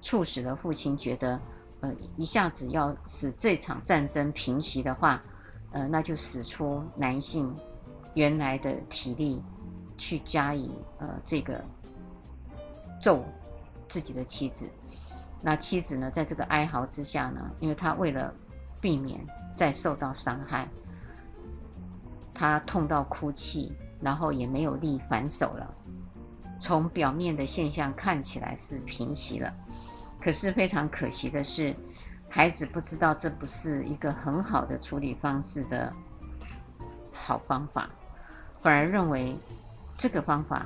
[0.01, 1.39] 促使了父亲觉得。
[1.80, 5.22] 呃，一下子要使这场战争平息的话，
[5.74, 7.55] 呃，那就使出男性
[8.15, 9.39] 原来的体力
[9.95, 11.63] 去加以呃这个
[12.99, 13.24] 揍
[13.88, 14.68] 自己的妻子。
[15.39, 18.34] 那妻子呢，在这个哀嚎之下呢，因为他为了
[18.82, 19.24] 避免
[19.55, 20.68] 再受到伤害，
[22.34, 25.76] 他痛到哭泣，然后也没有力反手了。
[26.60, 29.53] 从表面的现象看起来是平息了。
[30.20, 31.76] 可是非常可惜的是，
[32.28, 35.93] 孩子不知道这不是一个很好的处理方式的
[37.14, 37.89] 好方法，
[38.62, 39.36] 反而认为
[39.97, 40.66] 这个方法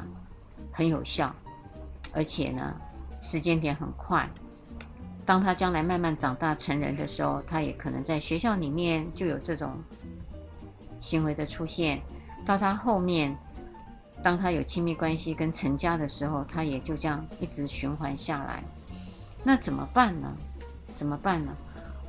[0.71, 1.33] 很有效，
[2.13, 2.73] 而且呢，
[3.21, 4.27] 时间点很快。
[5.25, 9.71] 当他将来慢慢长大成人的时候，他也可能在学校里面就有这种
[10.99, 12.01] 行为的出现。
[12.43, 13.37] 到他后面，
[14.23, 18.63] 当他有亲密关系跟成家的时候，他也就这样一直循环下来。
[19.43, 20.31] 那怎么办呢？
[20.95, 21.51] 怎么办呢？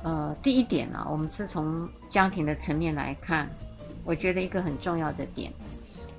[0.03, 3.49] 呃，第一点呢、啊，我们是从家庭的层面来看，
[4.03, 5.51] 我觉得一个很重要的点，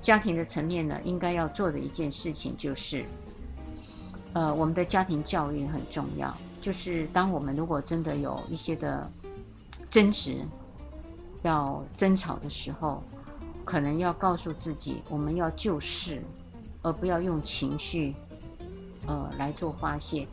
[0.01, 3.05] 家庭的层面呢，应该要做的一件事情就是，
[4.33, 6.35] 呃，我们的家庭教育很重要。
[6.59, 9.09] 就是当我们如果真的有一些的
[9.89, 10.43] 争执、
[11.43, 13.03] 要争吵的时候，
[13.65, 16.21] 可能要告诉自己，我们要就事，
[16.83, 18.13] 而不要用情绪，
[19.07, 20.27] 呃，来做发泄。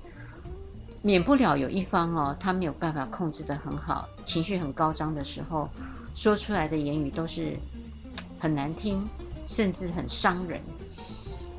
[1.01, 5.69] 免不了有一方哦，他没有办法控制得很好，情绪很高涨的时候，
[6.15, 7.57] 说出来的言语都是
[8.39, 9.03] 很难听，
[9.49, 10.61] 甚至很伤人。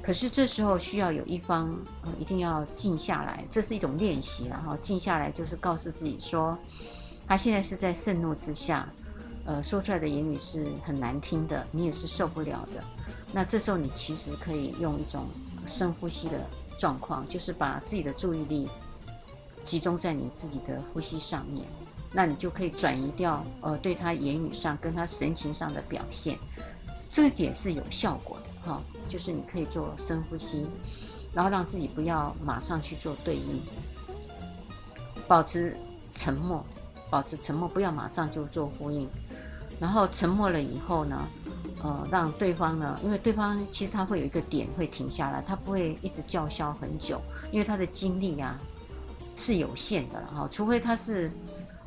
[0.01, 6.57] 可是这时候需要有一方呃，一定要静下来，这是一种练习，然后静下来就是告诉自己说，
[7.25, 8.87] 他现在是在盛怒之下，
[9.45, 12.83] 呃，说出来的言语是很难听的，你也是受不了的。
[13.31, 15.25] 那这时候你其实可以用一种
[15.67, 16.39] 深呼吸的
[16.79, 18.69] 状况，就是把自己的注意力。
[19.65, 21.65] 集中在你自己的呼吸上面，
[22.11, 26.37] 那你就可以转移掉呃对他言语上跟他神情上的表现，
[27.09, 30.67] 这个点是有效果的哈、就是你可以做深呼吸，
[31.33, 33.61] 然后让自己不要马上去做对应，
[35.29, 35.77] 保持
[36.13, 36.61] 沉默，
[37.09, 39.07] 保持沉默，不要马上就做呼应。
[39.79, 41.27] 然后沉默了以后呢，
[41.81, 47.19] 呃，让对方呢，因为对方其实他会有一个点会停下来，他不会一直叫嚣很久，
[47.51, 48.59] 因为他的精力、啊。
[49.35, 51.29] 是有限的哈，除非他是，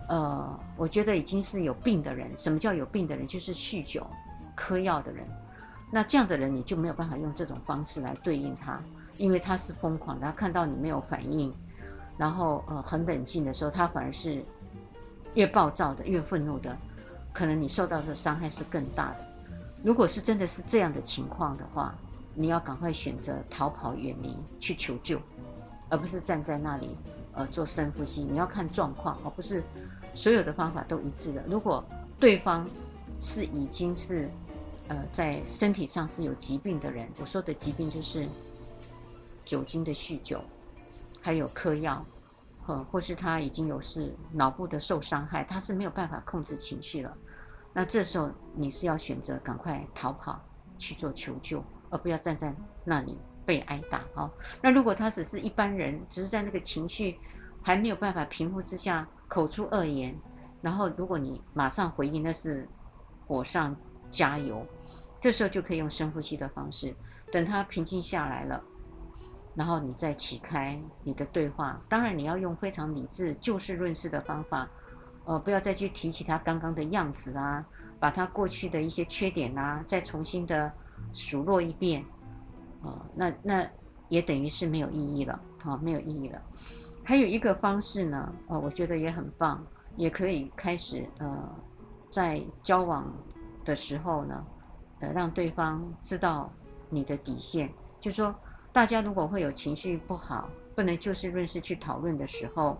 [0.09, 2.29] 呃，我觉得已经是有病的人。
[2.37, 3.25] 什么叫有病的人？
[3.25, 4.05] 就是酗酒、
[4.57, 5.25] 嗑药的人。
[5.89, 8.81] 那这样的人，你就没有办法用这种方式来对应他，
[9.17, 10.27] 因为他是疯狂的。
[10.27, 11.51] 他看到你没有反应，
[12.19, 14.45] 然后呃很冷静的时候，他反而是
[15.35, 16.77] 越暴躁的、越愤怒的，
[17.37, 19.27] 可能你受到的伤害是更大的。
[19.85, 21.95] 如果是真的是这样的情况的话，
[22.35, 25.21] 你要赶快选择逃跑、远离、去求救，
[25.91, 26.97] 而不是站在那里。
[27.35, 29.63] 呃，做深呼吸，你要看状况，而不是
[30.15, 31.45] 所有的方法都一致的。
[31.47, 31.85] 如果
[32.19, 32.67] 对方
[33.21, 34.31] 是已经是
[34.89, 38.27] 呃在身体上是有疾病的人，我说的疾病就是
[39.45, 40.41] 酒精的酗酒，
[41.21, 42.03] 还有嗑药，
[42.67, 47.15] 呃，或是他已经有是脑部的受伤害，他是没有办法控制情绪了。
[47.77, 50.43] 那这时候你是要选择赶快逃跑
[50.79, 52.51] 去做求救，而不要站在
[52.85, 53.19] 那里。
[53.47, 54.29] 被挨打哦，
[54.61, 57.17] 那如果他只是一般人，只是在那个情绪
[57.63, 60.13] 还没有办法平复之下口出恶言，
[60.61, 62.69] 然后如果你马上回应，那是
[63.25, 63.77] 火上
[64.11, 64.67] 加油。
[65.21, 66.93] 这时候就可以用深呼吸的方式，
[67.31, 68.61] 等他平静下来了，
[69.55, 71.81] 然后你再启开你的对话。
[71.89, 74.69] 当然你要用非常理智、就事论事的方法，
[75.27, 77.63] 呃，不要再去提起他刚刚的样子啊，
[78.01, 80.73] 把他过去的一些缺点啊，再重新的
[81.13, 82.03] 数落一遍。
[82.83, 83.69] 啊，那那
[84.09, 86.41] 也等于是没有意义了，啊、没有意义了。
[87.03, 89.65] 还有一个方式呢，呃、我觉得也很棒，
[89.97, 91.55] 也可以开始呃，
[92.11, 93.13] 在交往
[93.65, 94.47] 的时候呢，
[95.01, 96.53] 呃，让对方知道
[96.89, 97.69] 你的底线。
[98.01, 98.33] 就说，
[98.73, 102.79] 大家如果会有情绪不好，不能就事论事去讨论的时候，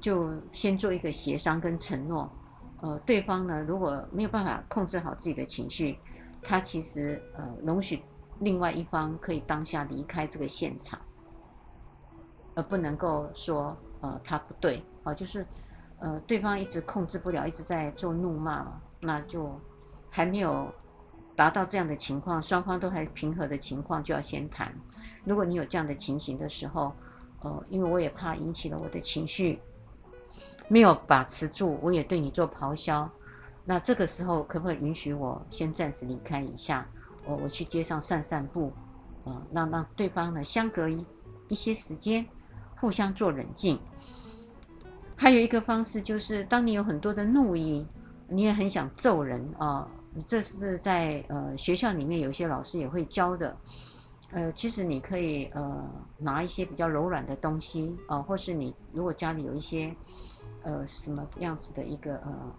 [0.00, 2.28] 就先做一个协商跟承诺。
[2.80, 5.98] 呃，对方呢，如果没有办法控制好自己的情绪，
[6.42, 8.02] 他其实呃容许。
[8.42, 10.98] 另外一方可以当下离开这个现场，
[12.54, 15.46] 而不能够说呃他不对啊，就是
[15.98, 19.60] 呃，对方一直控制不了，一直在做怒骂嘛，那就
[20.08, 20.72] 还没有
[21.36, 24.74] 达到这样的情况，双方都还平和的情况，就要先谈。
[25.22, 26.94] 如果你有这样的情形的时候，
[27.42, 29.58] 呃，因为我也怕引起了我的情绪，
[30.68, 33.10] 没有把持住，我也对你做咆哮，
[33.64, 36.86] 那这个时候可不可以允许我先暂时离开一下？
[37.24, 38.72] 我我去街上散散步，
[39.24, 41.04] 呃，让让对方呢相隔一
[41.48, 42.26] 一些时间，
[42.76, 43.78] 互相做冷静。
[45.16, 47.86] 还有一个方式就是，当你有很多的怒意，
[48.26, 49.86] 你也很想揍人啊，
[50.26, 53.54] 这是在呃学校里面有些老师也会教的。
[54.32, 59.94] 呃，其实你可以呃拿一些比较柔软的东西啊，或是你如果家里有一些
[60.62, 62.54] 呃什么样子的一个呃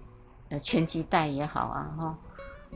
[0.50, 2.18] 呃拳击带也好啊哈，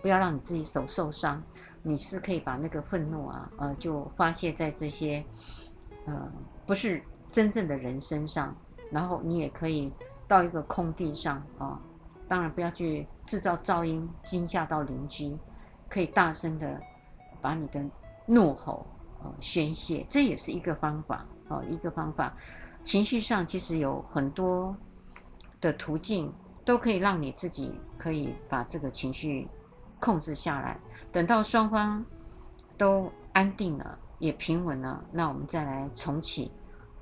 [0.02, 1.42] 不要让你自己手受伤。
[1.84, 5.24] 你是可以把那个愤怒啊呃就发泄在这些
[6.06, 6.32] 呃
[6.66, 8.56] 不是真正的人身上。
[8.92, 9.92] 然后你也可以
[10.28, 11.82] 到一个空地上啊，
[12.28, 15.36] 当然不要去制造噪音，惊吓到邻居。
[15.90, 16.80] 可以大声的
[17.42, 17.84] 把你的
[18.26, 18.86] 怒吼
[19.24, 22.36] 呃宣泄，这也是一个方法哦，一个方法。
[22.84, 24.76] 情绪上其实有很多
[25.60, 26.32] 的途径，
[26.64, 29.48] 都可以让你自己可以把这个情绪
[30.00, 30.80] 控制下来。
[31.12, 32.06] 等到双方
[32.78, 36.52] 都安定了，也平稳了，那我们再来重启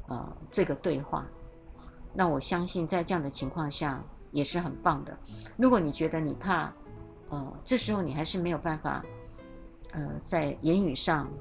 [0.07, 1.25] 呃这个对话。
[2.13, 4.01] 那我相信，在这样的情况下
[4.31, 5.17] 也是很棒的。
[5.57, 6.71] 如果你觉得你怕，
[7.29, 9.03] 呃，这时候你还是没有办法，
[9.93, 11.31] 呃，在言语上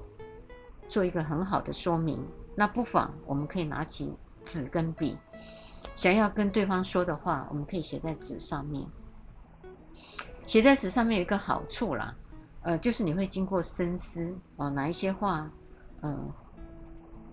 [0.89, 2.23] 做一个很好的说明，
[2.55, 5.19] 那不妨我们可以拿起纸跟笔，
[5.97, 8.87] 想要跟对方说的话，我们可以写在纸上面。
[10.47, 12.15] 写在纸上面有一个好处啦，
[12.63, 15.51] 呃，就是你会经过深思啊，哪一些话，
[16.01, 16.19] 呃，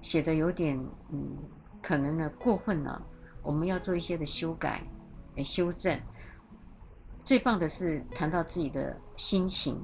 [0.01, 0.79] 写的有点
[1.11, 1.37] 嗯，
[1.81, 3.01] 可能呢过分了。
[3.41, 4.83] 我们要做一些的修改，
[5.35, 5.99] 来修正。
[7.23, 9.79] 最棒的是谈到自己的心情，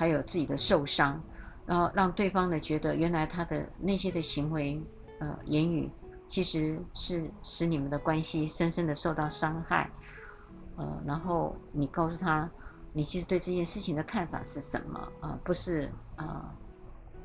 [0.00, 1.22] 还有自己的受伤，
[1.66, 4.80] 然后让对方呢觉得原来他的那些的行为，
[5.18, 5.90] 呃，言语
[6.26, 9.90] 其实是使你们的关系深深的受到伤害。
[10.76, 12.48] 呃，然后你告诉他，
[12.94, 15.08] 你其实对这件事情的看法是什么？
[15.20, 16.42] 呃，不是、呃，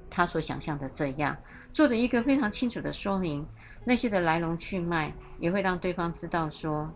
[0.09, 1.33] 他所想象的这样，
[1.71, 3.47] 做的一个非常清楚的说明。
[3.85, 6.91] 那些的来龙去脉也会让对方知道说，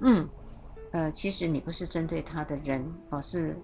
[0.00, 0.28] 嗯，
[0.92, 3.56] 呃，其实你不是针对他的人，而是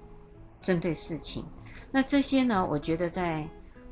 [0.61, 1.45] 针对事情。
[1.91, 3.49] 那这些呢，我觉得在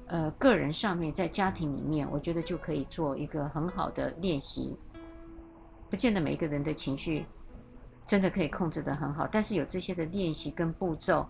[0.06, 4.76] 呃个人上面，在家庭里面，我觉得就可以做一个很好的练习。
[5.90, 7.24] 不见得每一个人的情绪
[8.06, 11.26] 真的可以控制得很好，但是有这些的练习跟步骤，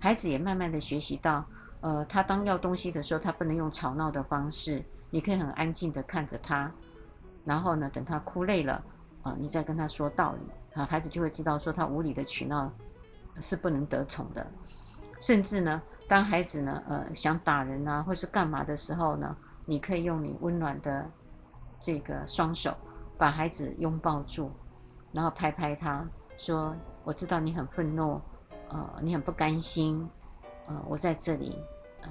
[0.00, 1.44] 孩子也慢慢的学习到，
[1.80, 6.72] 呃，他当要东西的时候，他不能用吵闹的方式，你可以很安静的看着他。
[7.44, 8.82] 然后呢，等他哭累了，
[9.22, 12.70] 啊，你再跟他说道理，啊，孩子就会知道说他无理的取闹
[13.40, 14.46] 是不能得宠的。
[15.20, 21.08] 甚至呢，当孩子呢，呃，想打人啊，或是干嘛的时候呢，你可以用你温暖的
[21.80, 22.74] 这个双手
[23.16, 24.50] 把孩子拥抱住，
[25.12, 26.06] 然后拍拍他
[26.36, 28.20] 说：“我知道你很愤怒，
[28.68, 30.08] 呃，你很不甘心，
[30.66, 31.58] 呃，我在这里，
[32.02, 32.10] 呃，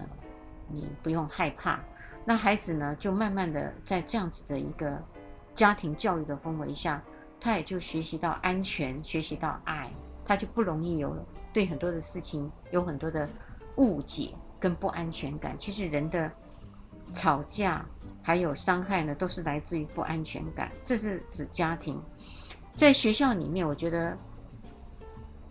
[0.68, 1.80] 你不用害怕。”
[2.26, 5.02] 那孩子呢，就慢慢的在这样子的一个。
[5.56, 7.02] 家庭教育的氛围下，
[7.42, 9.92] 他也就学习到安全，学习到爱，
[10.24, 11.18] 他就不容易有
[11.58, 13.28] 对很多的事情有很多的
[13.78, 15.58] 误解跟不安全感。
[15.58, 16.32] 其实人的
[17.12, 17.84] 吵架
[18.22, 20.72] 还有伤害呢，都是来自于不安全感。
[20.86, 22.00] 这是指家庭，
[22.76, 24.16] 在学校里面，我觉得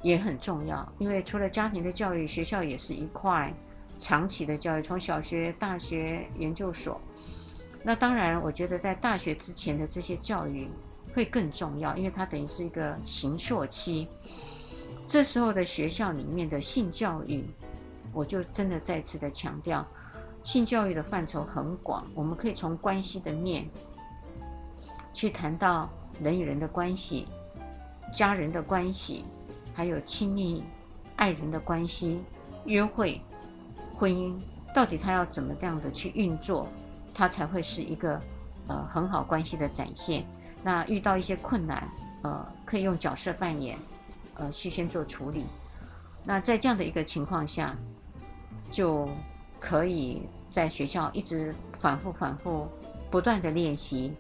[0.01, 3.53] 也很重要，因为除了家庭的教育，学校也是一块
[3.99, 7.01] 长期的教育，从小学、大学、研究所。
[7.83, 10.71] 那当然，我觉得在大学之前的这些教育
[11.13, 14.07] 会更重要，因为它等于是一个行硕期。
[15.09, 17.45] 这时候的学校里面的性教育，
[18.13, 19.87] 我就真的再次的强调，
[20.43, 23.69] 性教育的范畴很广，我们可以从关系的面
[25.13, 25.89] 去谈到
[26.21, 27.27] 人与人的关系、
[28.13, 29.25] 家人的关系，
[29.75, 30.65] 还有亲密
[31.15, 32.21] 爱人的关系、
[32.65, 33.21] 约会、
[33.95, 34.35] 婚姻，
[34.75, 36.67] 到底它要怎么样的去运作？
[37.15, 38.21] 它才会是一个，
[38.67, 40.27] 呃，很好关系的展现。
[40.63, 41.89] 那遇到一些困难，
[42.23, 43.79] 呃，可以用角色扮演，
[44.37, 45.47] 呃，事先做处理。
[46.25, 47.75] 那在这样的一个情况下，
[48.71, 49.09] 就
[49.59, 52.69] 可以在学校一直反复、反复、
[53.11, 54.13] 不断的练习。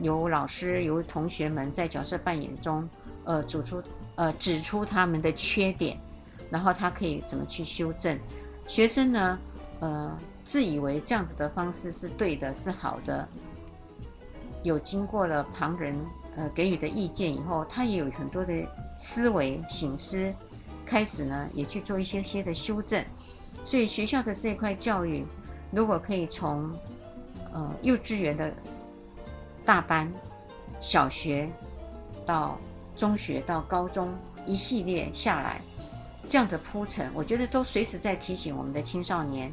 [0.00, 2.88] 由老师、由同学们在角色扮演中，
[3.24, 3.82] 呃，指出、
[4.16, 5.98] 呃，指出他们的缺点，
[6.50, 8.18] 然后他可以怎么去修正。
[8.66, 9.38] 学生呢，
[9.80, 10.18] 呃。
[10.42, 13.28] 自以为这样子的方式是对的，是好的，
[14.64, 15.94] 有经过了旁人
[16.36, 18.54] 呃给予的意见以后，他也有很多的
[18.96, 20.32] 思维醒思，
[20.84, 23.04] 开始呢也去做一些些的修正。
[23.64, 25.24] 所以学校的这一块教育，
[25.70, 26.70] 如果可以从
[27.52, 28.52] 呃幼稚园的
[29.64, 30.10] 大班、
[30.80, 31.48] 小学
[32.24, 32.58] 到
[32.96, 34.12] 中学到高中
[34.46, 35.60] 一系列下来，
[36.28, 39.52] 这样的铺陈，我觉得都随时在提醒我们的青少年，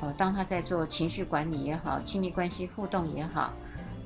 [0.00, 3.52] 呃，当他在做情绪管理也好，亲密关系互动也好，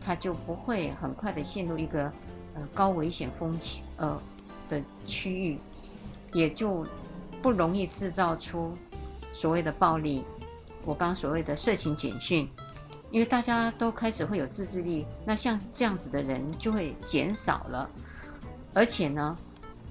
[0.06, 2.04] 他就不会很快的陷入一个
[2.54, 4.16] 呃高危险风险呃
[4.70, 5.58] 的区域，
[6.32, 6.86] 也就
[7.42, 8.72] 不容易制造出。
[9.32, 10.24] 所谓的暴力，
[10.84, 12.48] 我刚所谓的色情简讯，
[13.10, 17.90] 因为大家都开始会有自制力，那像这样子的人就会减少了，
[18.72, 19.36] 而且呢，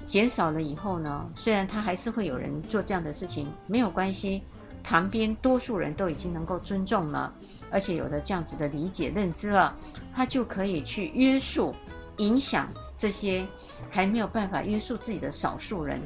[0.07, 4.41] 减少了以后呢，虽然他还是会有人做这样的事情，没有关系，
[4.84, 7.32] 旁边多数人都已经能够尊重了，
[7.70, 9.78] 而且有了这样子的理解认知了，
[10.16, 11.76] 他就可以去约束、
[12.18, 13.45] 影响这些
[13.91, 15.99] 还没有办法约束自己的少数人。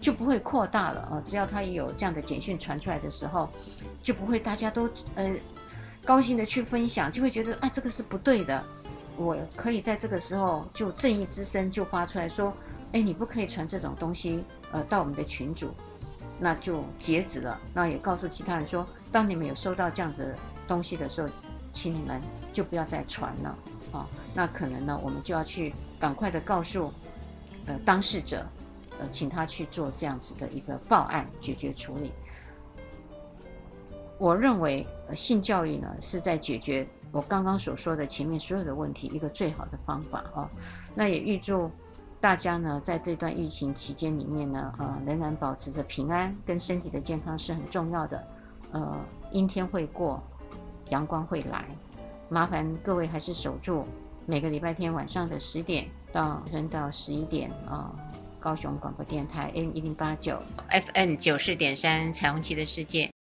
[0.00, 1.22] 就不会扩大了啊！
[1.24, 3.48] 只要他有这样的简讯传出来的时候，
[4.02, 5.34] 就不会大家都呃
[6.04, 8.62] 高兴的去分享，就会觉得啊这个是不对的。
[9.16, 12.52] 我可以在这个时候就正义之声就发出来说，
[12.92, 15.70] 哎，你不可以传这种东西呃到我们的群组，
[16.38, 17.58] 那就截止了。
[17.72, 20.36] 那也告诉其他人说，当你们有收到这样的
[20.68, 21.28] 东西的时候，
[21.74, 22.18] 请你们
[22.54, 23.58] 就不要再传了
[23.92, 24.08] 啊。
[24.34, 26.90] 那可能呢，我们就要去赶快的告诉
[27.66, 28.46] 呃当事者。
[29.00, 32.12] 呃，请他去做这样子的一个报案解决处理。
[34.18, 40.48] 我认为，呃，性教育呢是在解决我刚刚所说的前面所有的问题一个最好的方法哦。
[40.94, 41.68] 那也预祝
[42.20, 48.24] 大家呢在这段疫情期间里面呢，呃，仍然保持着平安跟身体的健康是很重要的。
[48.70, 48.96] 呃，
[49.32, 50.22] 阴天会过，
[50.90, 51.64] 阳光会来，
[52.28, 53.86] 麻烦各位还是守住
[54.26, 57.90] 每个礼拜天晚上的十点到到十一点啊。
[58.40, 63.14] 高雄广播电台 M 一零八九 FN 九四点三，彩虹旗的世界。